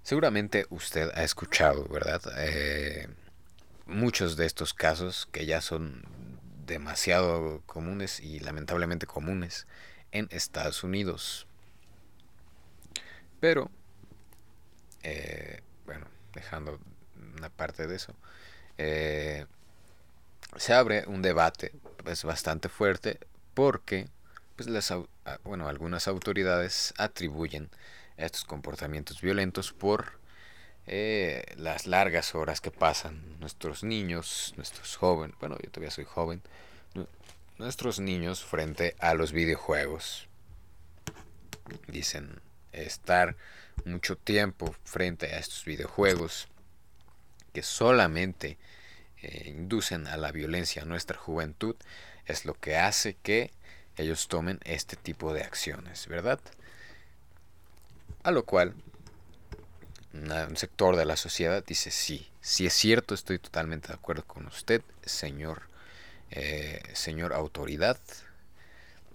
Seguramente 0.02 0.66
usted 0.72 1.12
ha 1.14 1.24
escuchado, 1.24 1.88
¿verdad? 1.88 2.22
Eh, 2.38 3.08
muchos 3.86 4.36
de 4.36 4.48
estos 4.48 4.74
casos 4.74 5.28
que 5.32 5.46
ya 5.46 5.62
son 5.62 6.02
demasiado 6.66 7.62
comunes 7.68 8.20
y 8.20 8.40
lamentablemente 8.40 9.06
comunes 9.06 9.68
en 10.12 10.28
Estados 10.32 10.84
Unidos. 10.84 11.46
Pero, 13.40 13.70
eh, 15.04 15.62
bueno, 15.86 16.08
dejando 16.34 16.80
una 17.38 17.50
parte 17.50 17.86
de 17.86 17.96
eso, 17.96 18.16
se 20.58 20.74
abre 20.74 21.06
un 21.08 21.22
debate 21.22 21.72
pues, 22.04 22.24
bastante 22.24 22.70
fuerte 22.70 23.20
porque 23.54 24.08
pues, 24.56 24.70
las, 24.70 24.94
bueno, 25.44 25.68
algunas 25.68 26.08
autoridades 26.08 26.94
atribuyen 26.98 27.70
estos 28.18 28.44
comportamientos 28.44 29.22
violentos 29.22 29.72
por 29.72 30.20
eh, 30.88 31.44
las 31.58 31.88
largas 31.88 32.36
horas 32.36 32.62
que 32.62 32.72
pasan 32.72 33.40
nuestros 33.40 33.84
niños, 33.84 34.54
nuestros 34.58 34.98
jóvenes, 34.98 35.36
bueno, 35.40 35.58
yo 35.64 35.70
todavía 35.70 35.92
soy 35.92 36.06
joven, 36.06 36.42
nuestros 37.58 38.00
niños 38.00 38.44
frente 38.44 38.96
a 39.00 39.14
los 39.14 39.32
videojuegos. 39.32 40.28
Dicen 41.88 42.42
estar 42.72 43.36
mucho 43.86 44.18
tiempo 44.18 44.76
frente 44.84 45.28
a 45.28 45.40
estos 45.40 45.64
videojuegos 45.66 46.48
que 47.54 47.64
solamente 47.64 48.58
eh, 49.22 49.50
inducen 49.50 50.08
a 50.08 50.18
la 50.18 50.32
violencia 50.32 50.82
a 50.82 50.86
nuestra 50.86 51.18
juventud 51.18 51.76
es 52.26 52.46
lo 52.46 52.54
que 52.54 52.78
hace 52.78 53.16
que 53.16 53.52
ellos 53.98 54.28
tomen 54.28 54.60
este 54.64 54.96
tipo 54.96 55.34
de 55.34 55.44
acciones, 55.44 56.08
¿verdad? 56.08 56.40
A 58.24 58.32
lo 58.32 58.46
cual 58.46 58.74
un 60.14 60.58
sector 60.58 60.96
de 60.96 61.06
la 61.06 61.16
sociedad 61.16 61.64
dice 61.66 61.92
sí, 61.92 62.30
si 62.42 62.66
es 62.66 62.74
cierto, 62.74 63.14
estoy 63.14 63.40
totalmente 63.40 63.90
de 63.90 63.94
acuerdo 63.94 64.26
con 64.26 64.46
usted, 64.48 64.82
señor, 65.06 65.64
eh, 66.32 66.82
señor 66.94 67.34
autoridad. 67.34 68.00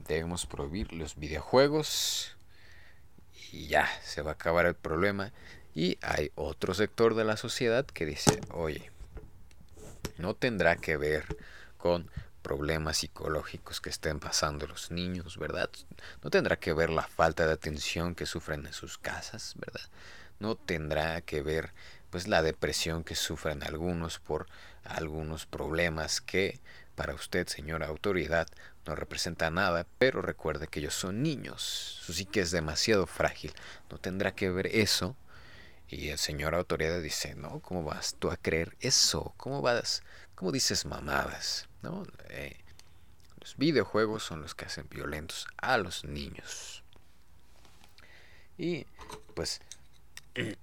Debemos 0.08 0.46
prohibir 0.46 0.92
los 0.92 1.16
videojuegos 1.16 2.36
y 3.52 3.66
ya 3.66 3.88
se 4.02 4.22
va 4.22 4.32
a 4.32 4.34
acabar 4.34 4.66
el 4.66 4.74
problema. 4.74 5.32
Y 5.74 5.98
hay 6.00 6.30
otro 6.36 6.72
sector 6.72 7.14
de 7.14 7.24
la 7.24 7.36
sociedad 7.36 7.84
que 7.84 8.06
dice, 8.06 8.40
oye, 8.50 8.90
no 10.18 10.34
tendrá 10.34 10.76
que 10.76 10.96
ver 10.96 11.24
con 11.76 12.10
problemas 12.42 12.98
psicológicos 12.98 13.80
que 13.80 13.90
estén 13.90 14.20
pasando 14.20 14.66
los 14.66 14.90
niños, 14.90 15.36
¿verdad? 15.36 15.68
No 16.22 16.30
tendrá 16.30 16.56
que 16.56 16.72
ver 16.72 16.90
la 16.90 17.02
falta 17.02 17.46
de 17.46 17.52
atención 17.52 18.14
que 18.14 18.26
sufren 18.26 18.66
en 18.66 18.72
sus 18.72 18.98
casas, 18.98 19.54
¿verdad? 19.56 19.88
No 20.38 20.54
tendrá 20.54 21.20
que 21.22 21.42
ver 21.42 21.72
pues 22.10 22.28
la 22.28 22.42
depresión 22.42 23.02
que 23.02 23.16
sufren 23.16 23.62
algunos 23.62 24.20
por 24.20 24.46
algunos 24.84 25.44
problemas 25.46 26.20
que 26.20 26.60
para 26.94 27.14
usted, 27.14 27.46
señora 27.46 27.88
autoridad, 27.88 28.46
no 28.86 28.94
representa 28.94 29.50
nada, 29.50 29.86
pero 29.98 30.22
recuerde 30.22 30.68
que 30.68 30.80
ellos 30.80 30.94
son 30.94 31.22
niños, 31.22 31.62
su 32.02 32.12
psique 32.12 32.40
es 32.40 32.50
demasiado 32.50 33.06
frágil, 33.06 33.52
no 33.90 33.98
tendrá 33.98 34.34
que 34.34 34.50
ver 34.50 34.68
eso. 34.68 35.16
Y 35.88 36.08
el 36.08 36.18
señor 36.18 36.54
autoridad 36.54 37.00
dice, 37.00 37.34
no, 37.36 37.60
¿cómo 37.60 37.84
vas 37.84 38.16
tú 38.18 38.30
a 38.30 38.36
creer 38.36 38.76
eso? 38.80 39.34
¿Cómo 39.36 39.62
vas? 39.62 40.02
¿Cómo 40.34 40.50
dices 40.50 40.84
mamadas? 40.84 41.68
¿No? 41.82 42.04
Eh, 42.30 42.56
los 43.40 43.56
videojuegos 43.56 44.24
son 44.24 44.42
los 44.42 44.54
que 44.56 44.64
hacen 44.64 44.88
violentos 44.90 45.46
a 45.58 45.78
los 45.78 46.04
niños. 46.04 46.82
Y 48.58 48.86
pues 49.34 49.60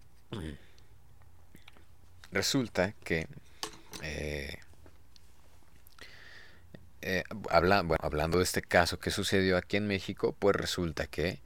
resulta 2.32 2.92
que 2.92 3.28
eh, 4.02 4.58
eh, 7.02 7.24
hablando 7.50 8.38
de 8.40 8.44
este 8.44 8.62
caso 8.62 9.00
que 9.00 9.12
sucedió 9.12 9.56
aquí 9.56 9.78
en 9.78 9.88
México, 9.88 10.36
pues 10.38 10.56
resulta 10.56 11.08
que 11.08 11.42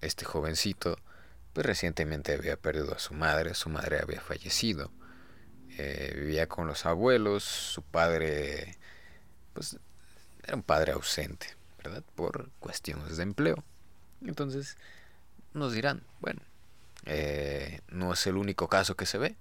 este 0.00 0.24
jovencito 0.24 0.98
pues 1.56 1.64
recientemente 1.64 2.34
había 2.34 2.58
perdido 2.58 2.94
a 2.94 2.98
su 2.98 3.14
madre, 3.14 3.54
su 3.54 3.70
madre 3.70 3.98
había 3.98 4.20
fallecido, 4.20 4.92
eh, 5.78 6.12
vivía 6.14 6.48
con 6.48 6.66
los 6.66 6.84
abuelos, 6.84 7.44
su 7.44 7.80
padre 7.80 8.76
pues 9.54 9.78
era 10.44 10.54
un 10.54 10.62
padre 10.62 10.92
ausente, 10.92 11.46
¿verdad? 11.82 12.04
Por 12.14 12.50
cuestiones 12.60 13.16
de 13.16 13.22
empleo. 13.22 13.64
Entonces 14.20 14.76
nos 15.54 15.72
dirán, 15.72 16.02
bueno, 16.20 16.42
no 17.88 18.12
es 18.12 18.26
el 18.26 18.36
único 18.36 18.68
caso 18.68 18.94
que 18.94 19.06
se 19.06 19.16
ve, 19.16 19.38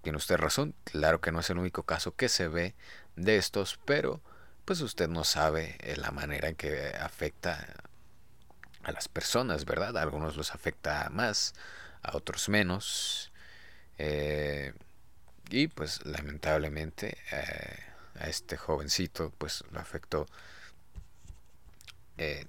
tiene 0.00 0.16
usted 0.16 0.38
razón, 0.38 0.74
claro 0.84 1.20
que 1.20 1.32
no 1.32 1.40
es 1.40 1.50
el 1.50 1.58
único 1.58 1.82
caso 1.82 2.16
que 2.16 2.30
se 2.30 2.48
ve 2.48 2.74
de 3.16 3.36
estos, 3.36 3.78
pero 3.84 4.22
pues 4.64 4.80
usted 4.80 5.06
no 5.06 5.22
sabe 5.22 5.76
eh, 5.80 5.96
la 5.98 6.12
manera 6.12 6.48
en 6.48 6.56
que 6.56 6.94
afecta 6.98 7.90
a 8.82 8.92
las 8.92 9.08
personas, 9.08 9.64
¿verdad? 9.64 9.96
A 9.96 10.02
algunos 10.02 10.36
los 10.36 10.54
afecta 10.54 11.08
más, 11.10 11.54
a 12.02 12.16
otros 12.16 12.48
menos. 12.48 13.32
Eh, 13.98 14.72
y 15.50 15.68
pues 15.68 16.04
lamentablemente 16.04 17.18
eh, 17.30 17.78
a 18.18 18.28
este 18.28 18.56
jovencito 18.56 19.32
pues 19.38 19.64
lo 19.70 19.80
afectó. 19.80 20.26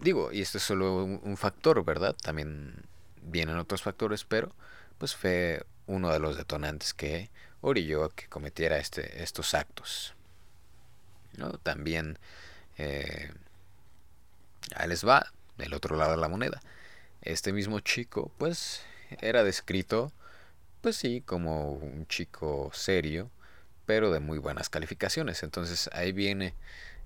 digo, 0.01 0.31
y 0.31 0.41
este 0.41 0.59
es 0.59 0.63
solo 0.63 1.03
un, 1.03 1.37
factor, 1.37 1.83
¿verdad? 1.83 2.15
También 2.21 2.83
vienen 3.21 3.57
otros 3.57 3.81
factores, 3.81 4.23
pero 4.23 4.53
pues 4.97 5.15
fue 5.15 5.65
uno 5.87 6.11
de 6.11 6.19
los 6.19 6.37
detonantes 6.37 6.93
que 6.93 7.29
orilló 7.61 8.03
a 8.05 8.13
que 8.13 8.27
cometiera 8.27 8.77
este, 8.77 9.23
estos 9.23 9.53
actos. 9.53 10.13
¿no? 11.37 11.57
También 11.57 12.19
eh, 12.77 13.31
ahí 14.75 14.89
les 14.89 15.05
va, 15.05 15.31
del 15.57 15.73
otro 15.73 15.95
lado 15.95 16.11
de 16.11 16.17
la 16.17 16.29
moneda. 16.29 16.61
Este 17.21 17.53
mismo 17.53 17.79
chico, 17.79 18.31
pues, 18.37 18.81
era 19.21 19.43
descrito, 19.43 20.11
pues 20.81 20.95
sí, 20.97 21.21
como 21.25 21.73
un 21.73 22.07
chico 22.07 22.71
serio, 22.73 23.29
pero 23.85 24.11
de 24.11 24.19
muy 24.19 24.37
buenas 24.39 24.69
calificaciones. 24.69 25.43
Entonces 25.43 25.89
ahí 25.93 26.11
viene, 26.11 26.53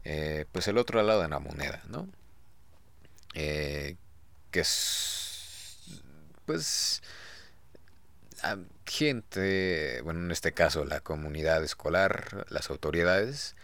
eh, 0.04 0.46
pues, 0.52 0.68
el 0.68 0.78
otro 0.78 1.02
lado 1.04 1.22
de 1.22 1.30
la 1.30 1.40
moneda, 1.40 1.84
¿no? 1.90 2.08
Eh, 3.36 3.96
que 4.52 4.62
es, 4.62 6.02
pues, 6.46 7.02
gente, 8.86 10.02
bueno, 10.04 10.22
en 10.22 10.32
este 10.32 10.54
caso 10.54 10.86
la 10.86 11.02
comunidad 11.02 11.64
escolar, 11.64 12.46
las 12.50 12.70
autoridades, 12.70 13.56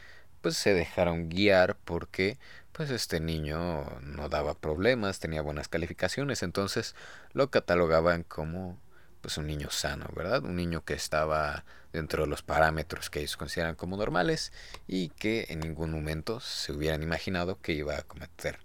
pues 0.41 0.57
se 0.57 0.73
dejaron 0.73 1.29
guiar 1.29 1.77
porque 1.85 2.37
pues 2.73 2.89
este 2.89 3.19
niño 3.19 3.85
no 4.01 4.29
daba 4.29 4.55
problemas, 4.55 5.19
tenía 5.19 5.41
buenas 5.41 5.69
calificaciones, 5.69 6.43
entonces 6.43 6.95
lo 7.31 7.49
catalogaban 7.49 8.23
como 8.23 8.79
pues 9.21 9.37
un 9.37 9.47
niño 9.47 9.69
sano, 9.69 10.07
¿verdad? 10.13 10.43
Un 10.43 10.57
niño 10.57 10.83
que 10.83 10.95
estaba 10.95 11.63
dentro 11.93 12.23
de 12.23 12.29
los 12.29 12.41
parámetros 12.41 13.09
que 13.09 13.19
ellos 13.19 13.37
consideran 13.37 13.75
como 13.75 13.95
normales 13.95 14.51
y 14.87 15.09
que 15.09 15.45
en 15.49 15.61
ningún 15.61 15.91
momento 15.91 16.41
se 16.41 16.73
hubieran 16.73 17.03
imaginado 17.03 17.61
que 17.61 17.71
iba 17.71 17.95
a 17.95 18.01
cometer 18.01 18.59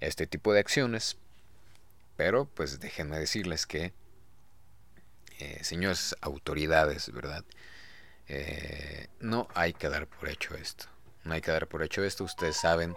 este 0.00 0.26
tipo 0.26 0.52
de 0.52 0.60
acciones. 0.60 1.16
Pero 2.16 2.44
pues 2.44 2.78
déjenme 2.80 3.18
decirles 3.18 3.66
que 3.66 3.94
eh, 5.38 5.64
señores 5.64 6.14
autoridades, 6.20 7.10
¿verdad? 7.12 7.44
Eh, 8.28 9.08
no 9.20 9.48
hay 9.54 9.72
que 9.72 9.88
dar 9.88 10.06
por 10.08 10.28
hecho 10.28 10.54
esto. 10.54 10.86
No 11.24 11.34
hay 11.34 11.40
que 11.40 11.52
dar 11.52 11.68
por 11.68 11.82
hecho 11.82 12.04
esto. 12.04 12.24
Ustedes 12.24 12.56
saben 12.56 12.96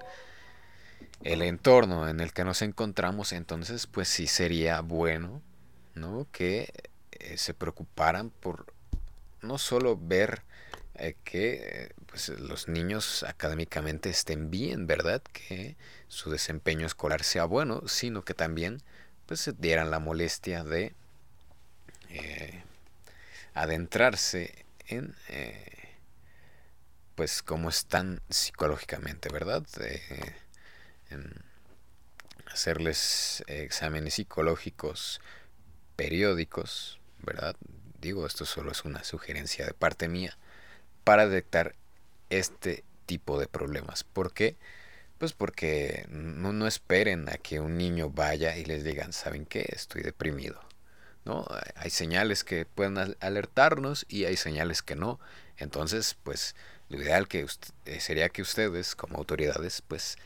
el 1.24 1.42
entorno 1.42 2.08
en 2.08 2.20
el 2.20 2.34
que 2.34 2.44
nos 2.44 2.62
encontramos, 2.62 3.32
entonces 3.32 3.88
pues 3.88 4.08
sí 4.08 4.28
sería 4.28 4.82
bueno, 4.82 5.42
¿no? 5.94 6.28
Que 6.32 6.74
eh, 7.12 7.38
se 7.38 7.54
preocuparan 7.54 8.30
por 8.30 8.74
no 9.42 9.58
solo 9.58 9.98
ver 9.98 10.44
que 11.24 11.94
pues, 12.08 12.30
los 12.30 12.70
niños 12.70 13.24
académicamente 13.24 14.10
estén 14.10 14.50
bien, 14.50 14.88
¿verdad? 14.88 15.22
Que 15.34 15.76
su 16.08 16.32
desempeño 16.32 16.88
escolar 16.88 17.24
sea 17.24 17.44
bueno, 17.46 17.88
sino 17.88 18.24
que 18.24 18.34
también 18.34 18.82
pues 19.26 19.42
se 19.42 19.52
dieran 19.54 19.92
la 19.92 20.00
molestia 20.00 20.64
de 20.64 20.94
eh, 22.10 22.64
adentrarse 23.54 24.66
en 24.88 25.16
eh, 25.28 25.98
pues 27.16 27.42
cómo 27.42 27.70
están 27.70 28.22
psicológicamente, 28.30 29.30
¿verdad? 29.30 29.64
Hacerles 32.48 33.44
exámenes 33.48 34.16
psicológicos 34.16 35.22
periódicos, 35.96 37.00
¿verdad? 37.24 37.56
Digo, 38.02 38.26
esto 38.28 38.46
solo 38.46 38.72
es 38.72 38.86
una 38.86 39.04
sugerencia 39.04 39.66
de 39.66 39.74
parte 39.74 40.08
mía 40.08 40.38
para 41.04 41.28
detectar 41.28 41.76
este 42.30 42.84
tipo 43.06 43.40
de 43.40 43.48
problemas. 43.48 44.04
¿Por 44.04 44.34
qué? 44.34 44.56
Pues 45.18 45.34
porque 45.34 46.06
no, 46.10 46.54
no 46.54 46.68
esperen 46.68 47.30
a 47.30 47.38
que 47.38 47.60
un 47.60 47.78
niño 47.78 48.10
vaya 48.10 48.58
y 48.58 48.66
les 48.66 48.84
digan, 48.84 49.14
¿saben 49.14 49.46
qué? 49.46 49.66
Estoy 49.70 50.02
deprimido 50.02 50.66
¿no? 51.26 51.46
Hay 51.76 51.90
señales 51.90 52.44
que 52.44 52.66
pueden 52.66 53.16
alertarnos 53.20 54.06
y 54.08 54.26
hay 54.26 54.38
señales 54.38 54.82
que 54.82 54.96
no. 54.96 55.20
Entonces, 55.58 56.16
pues 56.24 56.56
lo 56.90 57.02
ideal 57.02 57.28
que 57.28 57.46
eh, 57.86 58.00
sería 58.00 58.30
que 58.30 58.44
ustedes 58.44 58.96
como 58.96 59.18
autoridades 59.18 59.82
pues 59.82 60.18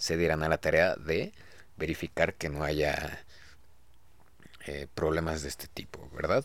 se 0.00 0.16
dieran 0.16 0.42
a 0.42 0.48
la 0.48 0.58
tarea 0.58 0.96
de 0.96 1.32
verificar 1.76 2.34
que 2.34 2.48
no 2.48 2.64
haya 2.64 3.24
eh, 4.66 4.88
problemas 4.94 5.42
de 5.42 5.48
este 5.48 5.68
tipo, 5.68 6.08
¿verdad? 6.10 6.44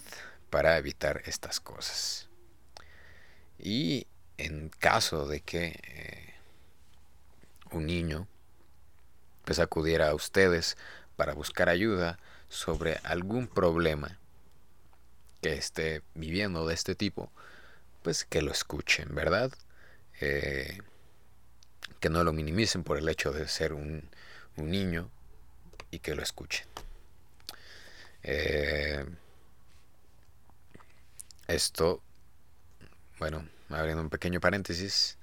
Para 0.49 0.77
evitar 0.77 1.21
estas 1.25 1.59
cosas. 1.59 2.29
Y 3.57 4.05
en 4.37 4.69
caso 4.69 5.27
de 5.27 5.39
que 5.39 5.79
eh, 5.83 6.33
un 7.71 7.85
niño 7.85 8.27
pues 9.45 9.59
acudiera 9.59 10.09
a 10.09 10.15
ustedes 10.15 10.75
para 11.15 11.33
buscar 11.33 11.69
ayuda, 11.69 12.19
sobre 12.49 12.99
algún 13.03 13.47
problema 13.47 14.19
que 15.41 15.53
esté 15.53 16.01
viviendo 16.13 16.67
de 16.67 16.73
este 16.73 16.95
tipo, 16.95 17.31
pues 18.03 18.25
que 18.25 18.41
lo 18.41 18.51
escuchen, 18.51 19.13
¿verdad? 19.15 19.51
Eh, 20.21 20.79
que 21.99 22.09
no 22.09 22.23
lo 22.23 22.33
minimicen 22.33 22.83
por 22.83 22.97
el 22.97 23.09
hecho 23.09 23.31
de 23.31 23.47
ser 23.47 23.73
un, 23.73 24.09
niño 24.57 25.09
y 25.91 25.99
que 25.99 26.15
lo 26.15 26.23
escuchen. 26.23 26.65
Eh, 28.23 29.05
esto, 31.47 32.01
bueno, 33.19 33.47
abriendo 33.69 34.01
un 34.01 34.09
pequeño 34.09 34.39
paréntesis, 34.39 35.17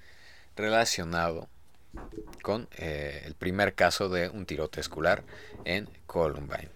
relacionado 0.55 1.49
con 2.43 2.69
eh, 2.77 3.23
el 3.25 3.35
primer 3.35 3.75
caso 3.75 4.09
de 4.09 4.29
un 4.29 4.47
tirote 4.47 4.81
escolar 4.81 5.25
en 5.65 5.89
Columbine. 6.07 6.71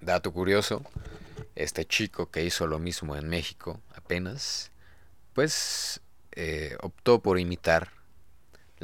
Dato 0.00 0.32
curioso, 0.32 0.84
este 1.54 1.84
chico 1.86 2.30
que 2.30 2.44
hizo 2.44 2.66
lo 2.66 2.78
mismo 2.78 3.16
en 3.16 3.28
México 3.28 3.80
apenas, 3.94 4.70
pues 5.32 6.00
eh, 6.32 6.76
optó 6.80 7.20
por 7.20 7.38
imitar 7.38 7.90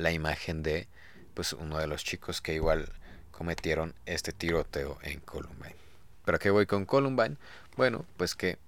la 0.03 0.13
imagen 0.13 0.63
de 0.63 0.89
pues 1.35 1.53
uno 1.53 1.79
de 1.79 1.87
los 1.87 2.05
chicos 2.05 2.41
que 2.41 2.55
igual 2.55 2.93
cometieron 3.31 3.95
este 4.07 4.33
tiroteo 4.33 4.99
en 5.03 5.21
Columbine. 5.21 5.77
¿Pero 6.25 6.39
qué 6.39 6.51
voy 6.51 6.67
con 6.67 6.85
Columbine? 6.85 7.37
Bueno, 7.77 8.05
pues 8.17 8.35
que 8.35 8.59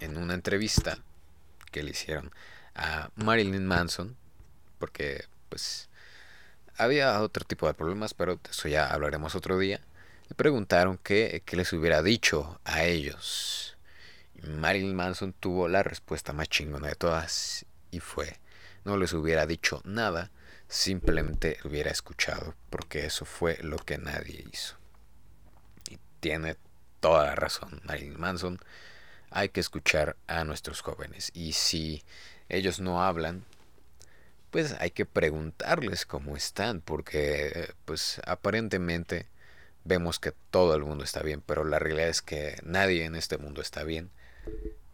en 0.00 0.16
una 0.16 0.34
entrevista 0.34 0.98
que 1.70 1.82
le 1.82 1.90
hicieron 1.90 2.32
a 2.74 3.10
Marilyn 3.14 3.66
Manson, 3.66 4.16
porque 4.78 5.24
pues 5.48 5.88
había 6.76 7.20
otro 7.20 7.44
tipo 7.44 7.66
de 7.66 7.74
problemas, 7.74 8.14
pero 8.14 8.36
de 8.36 8.50
eso 8.50 8.68
ya 8.68 8.86
hablaremos 8.86 9.34
otro 9.34 9.58
día. 9.58 9.80
Le 10.28 10.34
preguntaron 10.34 10.98
qué, 11.02 11.42
qué 11.44 11.56
les 11.56 11.72
hubiera 11.72 12.02
dicho 12.02 12.60
a 12.64 12.84
ellos. 12.84 13.76
Y 14.34 14.46
Marilyn 14.46 14.94
Manson 14.94 15.32
tuvo 15.32 15.68
la 15.68 15.82
respuesta 15.82 16.32
más 16.32 16.48
chingona 16.48 16.88
de 16.88 16.94
todas 16.94 17.66
y 17.90 18.00
fue, 18.00 18.38
no 18.84 18.96
les 18.96 19.12
hubiera 19.12 19.46
dicho 19.46 19.80
nada, 19.84 20.30
simplemente 20.68 21.58
hubiera 21.64 21.90
escuchado, 21.90 22.54
porque 22.70 23.06
eso 23.06 23.24
fue 23.24 23.58
lo 23.62 23.76
que 23.76 23.98
nadie 23.98 24.44
hizo. 24.52 24.76
Y 25.90 25.98
tiene 26.20 26.56
toda 27.00 27.26
la 27.26 27.34
razón 27.34 27.80
Marilyn 27.84 28.20
Manson. 28.20 28.60
Hay 29.30 29.48
que 29.48 29.60
escuchar 29.60 30.16
a 30.26 30.44
nuestros 30.44 30.80
jóvenes. 30.80 31.30
Y 31.34 31.52
si 31.52 32.04
ellos 32.48 32.80
no 32.80 33.02
hablan, 33.02 33.44
pues 34.50 34.74
hay 34.80 34.90
que 34.90 35.06
preguntarles 35.06 36.06
cómo 36.06 36.36
están, 36.36 36.80
porque 36.80 37.74
pues 37.84 38.20
aparentemente 38.26 39.26
vemos 39.84 40.18
que 40.18 40.32
todo 40.50 40.74
el 40.74 40.82
mundo 40.82 41.04
está 41.04 41.22
bien, 41.22 41.42
pero 41.44 41.64
la 41.64 41.78
realidad 41.78 42.08
es 42.08 42.22
que 42.22 42.58
nadie 42.64 43.04
en 43.04 43.14
este 43.14 43.38
mundo 43.38 43.60
está 43.60 43.84
bien. 43.84 44.10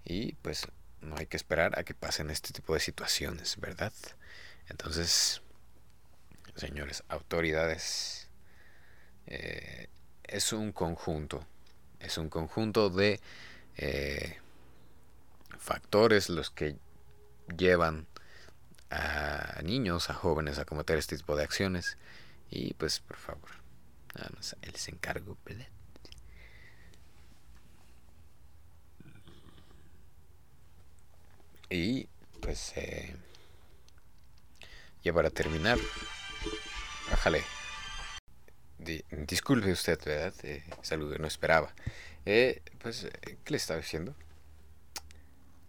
Y 0.05 0.35
pues 0.35 0.69
no 1.01 1.17
hay 1.17 1.27
que 1.27 1.37
esperar 1.37 1.79
a 1.79 1.85
que 1.85 1.95
pasen 1.95 2.31
este 2.31 2.53
tipo 2.53 2.75
de 2.75 2.81
situaciones, 2.81 3.59
¿verdad? 3.61 3.93
Entonces, 4.69 5.43
señores, 6.57 7.05
autoridades, 7.09 8.29
eh, 9.27 9.89
es 10.25 10.53
un 10.53 10.73
conjunto, 10.73 11.47
es 12.01 12.19
un 12.19 12.29
conjunto 12.29 12.91
de 12.91 13.21
eh, 13.77 14.39
factores 15.59 16.29
los 16.29 16.51
que 16.51 16.77
llevan 17.57 18.07
a 18.91 19.61
niños, 19.63 20.11
a 20.11 20.15
jóvenes 20.15 20.59
a 20.59 20.65
cometer 20.65 20.99
este 20.99 21.17
tipo 21.17 21.37
de 21.37 21.45
acciones. 21.45 21.99
Y 22.51 22.75
pues, 22.75 23.01
por 23.01 23.17
favor, 23.17 23.51
nada 24.15 24.31
más 24.35 24.57
les 24.63 24.89
encargo, 24.89 25.37
¿verdad? 25.45 25.67
Y 31.71 32.09
pues, 32.41 32.73
eh, 32.77 33.15
ya 35.03 35.13
para 35.13 35.31
terminar, 35.31 35.79
bájale. 37.11 37.43
disculpe 38.79 39.73
usted, 39.73 39.99
¿verdad? 40.05 40.35
Eh, 40.43 40.65
saludo, 40.83 41.17
no 41.19 41.27
esperaba. 41.27 41.75
Eh, 42.25 42.61
pues, 42.81 43.05
eh, 43.05 43.39
¿qué 43.45 43.51
le 43.53 43.57
estaba 43.57 43.81
diciendo? 43.81 44.15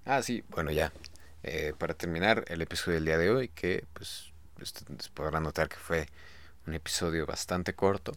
Ah, 0.06 0.22
sí, 0.24 0.44
bueno, 0.50 0.72
ya. 0.72 0.92
Eh, 1.44 1.74
para 1.78 1.94
terminar 1.94 2.46
el 2.48 2.62
episodio 2.62 2.96
del 2.96 3.06
día 3.06 3.18
de 3.18 3.30
hoy, 3.30 3.50
que 3.50 3.86
pues 3.94 4.34
ustedes 4.62 5.10
podrán 5.10 5.44
notar 5.44 5.70
que 5.70 5.78
fue 5.78 6.08
un 6.66 6.74
episodio 6.74 7.26
bastante 7.26 7.74
corto, 7.74 8.14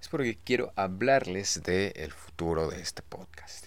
es 0.00 0.08
porque 0.08 0.38
quiero 0.44 0.72
hablarles 0.76 1.62
del 1.62 1.92
el 1.94 2.12
futuro 2.12 2.68
de 2.68 2.80
este 2.80 3.02
podcast. 3.02 3.66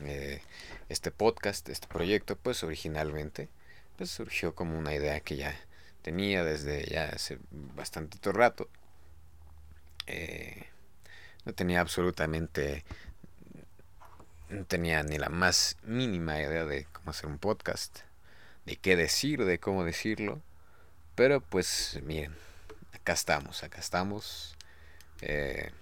Eh, 0.00 0.42
este 0.88 1.10
podcast, 1.10 1.68
este 1.68 1.86
proyecto, 1.86 2.36
pues 2.36 2.62
originalmente 2.62 3.48
pues, 3.96 4.10
surgió 4.10 4.54
como 4.54 4.78
una 4.78 4.94
idea 4.94 5.20
que 5.20 5.36
ya 5.36 5.58
tenía 6.02 6.44
desde 6.44 6.84
ya 6.86 7.08
hace 7.08 7.38
bastante 7.50 8.32
rato. 8.32 8.68
Eh, 10.06 10.66
no 11.44 11.52
tenía 11.52 11.80
absolutamente 11.80 12.84
no 14.48 14.64
tenía 14.64 15.02
ni 15.02 15.18
la 15.18 15.28
más 15.28 15.76
mínima 15.82 16.40
idea 16.40 16.64
de 16.64 16.84
cómo 16.92 17.10
hacer 17.10 17.26
un 17.26 17.38
podcast, 17.38 18.00
de 18.64 18.76
qué 18.76 18.96
decir, 18.96 19.44
de 19.44 19.58
cómo 19.58 19.84
decirlo. 19.84 20.40
Pero 21.14 21.40
pues 21.40 21.98
miren, 22.04 22.34
acá 22.92 23.12
estamos, 23.14 23.62
acá 23.62 23.80
estamos. 23.80 24.56
Eh, 25.20 25.72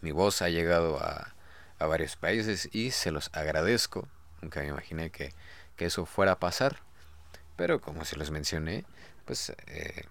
mi 0.00 0.12
voz 0.12 0.42
ha 0.42 0.48
llegado 0.48 1.00
a, 1.00 1.34
a, 1.78 1.86
varios 1.86 2.16
países 2.16 2.68
y 2.72 2.90
se 2.90 3.10
los 3.10 3.30
agradezco. 3.32 4.08
Nunca 4.42 4.60
me 4.60 4.68
imaginé 4.68 5.10
que, 5.10 5.32
que 5.76 5.86
eso 5.86 6.06
fuera 6.06 6.32
a 6.32 6.40
pasar. 6.40 6.80
Pero 7.56 7.80
como 7.80 8.04
se 8.04 8.16
los 8.16 8.30
mencioné, 8.30 8.84
pues, 9.24 9.50
eh, 9.66 10.04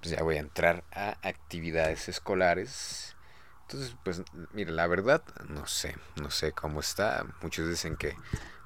pues 0.00 0.16
ya 0.16 0.22
voy 0.22 0.36
a 0.36 0.40
entrar 0.40 0.84
a 0.92 1.18
actividades 1.22 2.08
escolares 2.08 3.14
entonces, 3.70 3.96
pues, 4.02 4.22
mire, 4.52 4.72
la 4.72 4.88
verdad, 4.88 5.22
no 5.48 5.64
sé, 5.68 5.94
no 6.20 6.32
sé 6.32 6.50
cómo 6.50 6.80
está. 6.80 7.24
Muchos 7.40 7.68
dicen 7.68 7.96
que 7.96 8.16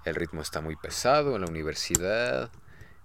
el 0.06 0.14
ritmo 0.14 0.40
está 0.40 0.62
muy 0.62 0.76
pesado 0.76 1.34
en 1.34 1.42
la 1.42 1.46
universidad, 1.46 2.50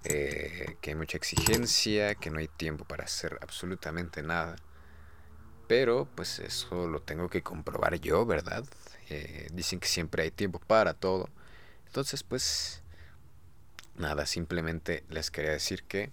eh, 0.05 0.77
que 0.79 0.91
hay 0.91 0.95
mucha 0.95 1.17
exigencia, 1.17 2.15
que 2.15 2.29
no 2.29 2.39
hay 2.39 2.47
tiempo 2.47 2.85
para 2.85 3.03
hacer 3.03 3.37
absolutamente 3.41 4.23
nada. 4.23 4.55
Pero, 5.67 6.07
pues, 6.15 6.39
eso 6.39 6.87
lo 6.87 7.01
tengo 7.01 7.29
que 7.29 7.43
comprobar 7.43 7.99
yo, 7.99 8.25
¿verdad? 8.25 8.63
Eh, 9.09 9.47
dicen 9.51 9.79
que 9.79 9.87
siempre 9.87 10.23
hay 10.23 10.31
tiempo 10.31 10.59
para 10.59 10.93
todo. 10.93 11.29
Entonces, 11.87 12.23
pues, 12.23 12.83
nada, 13.95 14.25
simplemente 14.25 15.03
les 15.09 15.31
quería 15.31 15.51
decir 15.51 15.83
que, 15.83 16.11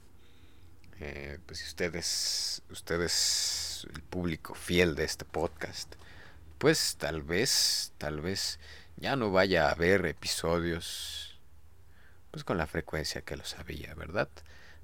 eh, 1.01 1.39
pues, 1.47 1.59
si 1.59 1.67
ustedes, 1.67 2.63
ustedes 2.71 3.87
el 3.95 4.03
público 4.03 4.55
fiel 4.55 4.95
de 4.95 5.05
este 5.05 5.25
podcast, 5.25 5.95
pues 6.59 6.97
tal 6.99 7.23
vez, 7.23 7.93
tal 7.99 8.21
vez 8.21 8.59
ya 8.97 9.17
no 9.17 9.31
vaya 9.31 9.69
a 9.69 9.73
haber 9.73 10.07
episodios 10.07 11.27
pues 12.37 12.45
con 12.45 12.59
la 12.59 12.67
frecuencia 12.67 13.23
que 13.23 13.37
los 13.37 13.55
había, 13.55 13.95
¿verdad? 13.95 14.29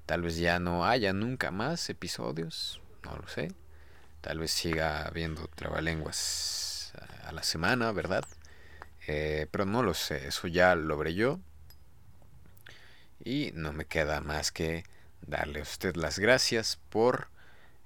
Tal 0.07 0.23
vez 0.23 0.37
ya 0.37 0.57
no 0.57 0.85
haya 0.85 1.13
nunca 1.13 1.51
más 1.51 1.87
episodios, 1.89 2.81
no 3.03 3.15
lo 3.15 3.27
sé. 3.27 3.51
Tal 4.21 4.39
vez 4.39 4.49
siga 4.49 5.05
habiendo 5.05 5.47
trabalenguas 5.49 6.72
la 7.33 7.43
semana, 7.43 7.91
¿verdad? 7.91 8.25
Eh, 9.07 9.47
pero 9.51 9.65
no 9.65 9.83
lo 9.83 9.93
sé, 9.93 10.27
eso 10.27 10.47
ya 10.47 10.75
lo 10.75 10.97
veré 10.97 11.13
yo. 11.13 11.39
Y 13.23 13.51
no 13.53 13.73
me 13.73 13.85
queda 13.85 14.21
más 14.21 14.51
que 14.51 14.83
darle 15.21 15.59
a 15.59 15.63
usted 15.63 15.95
las 15.95 16.19
gracias 16.19 16.79
por 16.89 17.27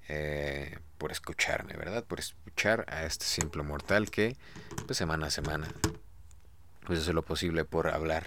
eh, 0.10 0.78
por 0.98 1.12
escucharme, 1.12 1.74
¿verdad? 1.74 2.04
Por 2.04 2.20
escuchar 2.20 2.86
a 2.88 3.06
este 3.06 3.26
simple 3.26 3.64
mortal 3.64 4.10
que, 4.10 4.36
pues 4.86 4.98
semana 4.98 5.28
a 5.28 5.32
semana, 5.32 5.68
pues 6.86 7.08
lo 7.08 7.24
posible 7.24 7.66
por 7.66 7.88
hablar 7.88 8.26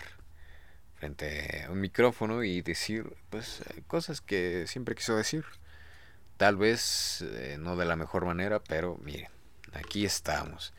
frente 0.97 1.65
a 1.65 1.71
un 1.71 1.81
micrófono 1.81 2.45
y 2.45 2.63
decir, 2.63 3.17
pues, 3.31 3.63
cosas 3.87 4.21
que 4.21 4.67
siempre 4.67 4.95
quiso 4.95 5.17
decir. 5.17 5.45
Tal 6.37 6.57
vez 6.57 7.23
eh, 7.23 7.57
no 7.59 7.77
de 7.77 7.87
la 7.87 7.97
mejor 7.97 8.25
manera, 8.25 8.61
pero 8.61 8.99
miren, 9.03 9.29
aquí 9.73 10.05
estamos. 10.05 10.73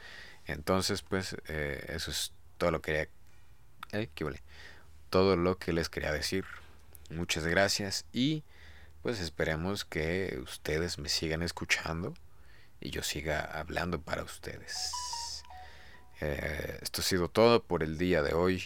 Entonces, 0.51 1.01
pues, 1.01 1.35
eh, 1.47 1.85
eso 1.89 2.11
es 2.11 2.33
todo 2.57 2.71
lo 2.71 2.81
que 2.81 3.09
quería, 3.89 4.07
¿qué 4.13 4.23
vale? 4.23 4.41
Todo 5.09 5.35
lo 5.35 5.57
que 5.57 5.73
les 5.73 5.89
quería 5.89 6.11
decir. 6.11 6.45
Muchas 7.09 7.45
gracias 7.45 8.05
y 8.13 8.43
pues 9.01 9.19
esperemos 9.19 9.83
que 9.83 10.39
ustedes 10.43 10.97
me 10.99 11.09
sigan 11.09 11.41
escuchando 11.41 12.13
y 12.79 12.91
yo 12.91 13.03
siga 13.03 13.41
hablando 13.41 13.99
para 14.01 14.23
ustedes. 14.23 14.91
Eh, 16.21 16.79
esto 16.81 17.01
ha 17.01 17.03
sido 17.03 17.29
todo 17.29 17.63
por 17.63 17.83
el 17.83 17.97
día 17.97 18.21
de 18.21 18.33
hoy. 18.33 18.63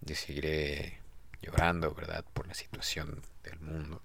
Yo 0.00 0.14
seguiré 0.14 0.98
llorando, 1.42 1.94
¿verdad? 1.94 2.24
Por 2.32 2.46
la 2.46 2.54
situación 2.54 3.22
del 3.44 3.60
mundo. 3.60 4.00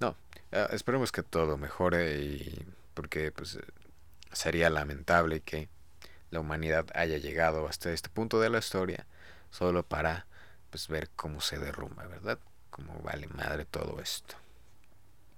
No, 0.00 0.16
eh, 0.52 0.66
esperemos 0.72 1.12
que 1.12 1.22
todo 1.22 1.56
mejore 1.56 2.18
y 2.18 2.66
porque 2.94 3.30
pues 3.32 3.58
sería 4.34 4.70
lamentable 4.70 5.40
que 5.40 5.68
la 6.30 6.40
humanidad 6.40 6.86
haya 6.94 7.18
llegado 7.18 7.68
hasta 7.68 7.92
este 7.92 8.08
punto 8.08 8.40
de 8.40 8.50
la 8.50 8.58
historia 8.58 9.06
solo 9.50 9.84
para 9.84 10.26
pues 10.70 10.88
ver 10.88 11.10
cómo 11.14 11.40
se 11.40 11.58
derrumba, 11.58 12.06
¿verdad? 12.06 12.38
como 12.74 12.98
vale 13.02 13.28
madre 13.28 13.64
todo 13.66 14.00
esto. 14.00 14.34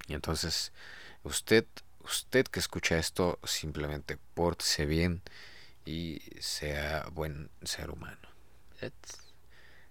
Y 0.09 0.15
entonces, 0.15 0.73
usted, 1.23 1.67
usted 2.01 2.47
que 2.47 2.61
escucha 2.61 2.97
esto, 2.97 3.39
simplemente 3.45 4.17
pórtese 4.33 4.87
bien 4.87 5.21
y 5.85 6.23
sea 6.41 7.07
buen 7.13 7.51
ser 7.63 7.91
humano. 7.91 8.27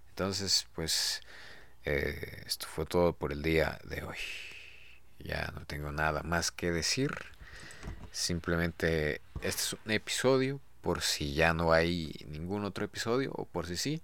Entonces, 0.08 0.66
pues, 0.74 1.20
eh, 1.84 2.42
esto 2.46 2.66
fue 2.66 2.84
todo 2.84 3.12
por 3.12 3.30
el 3.30 3.42
día 3.42 3.78
de 3.84 4.02
hoy. 4.02 4.18
Ya 5.20 5.52
no 5.54 5.64
tengo 5.66 5.92
nada 5.92 6.24
más 6.24 6.50
que 6.50 6.72
decir. 6.72 7.12
Simplemente 8.12 9.20
este 9.42 9.62
es 9.62 9.76
un 9.84 9.90
episodio 9.90 10.60
por 10.80 11.02
si 11.02 11.34
ya 11.34 11.52
no 11.52 11.72
hay 11.72 12.14
ningún 12.28 12.64
otro 12.64 12.84
episodio 12.84 13.32
o 13.32 13.44
por 13.44 13.66
si 13.66 13.76
sí, 13.76 14.02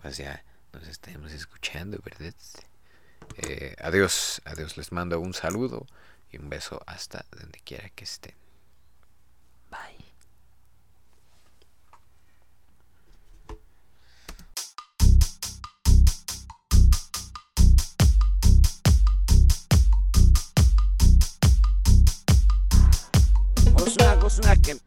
pues 0.00 0.16
ya 0.16 0.42
nos 0.72 0.88
estemos 0.88 1.32
escuchando, 1.32 1.98
¿verdad? 2.04 2.34
Eh, 3.36 3.76
adiós, 3.80 4.42
adiós, 4.44 4.76
les 4.76 4.92
mando 4.92 5.20
un 5.20 5.34
saludo 5.34 5.86
y 6.30 6.38
un 6.38 6.48
beso 6.48 6.82
hasta 6.86 7.24
donde 7.30 7.60
quiera 7.60 7.88
que 7.90 8.04
estén. 8.04 8.41
snacking. 24.32 24.80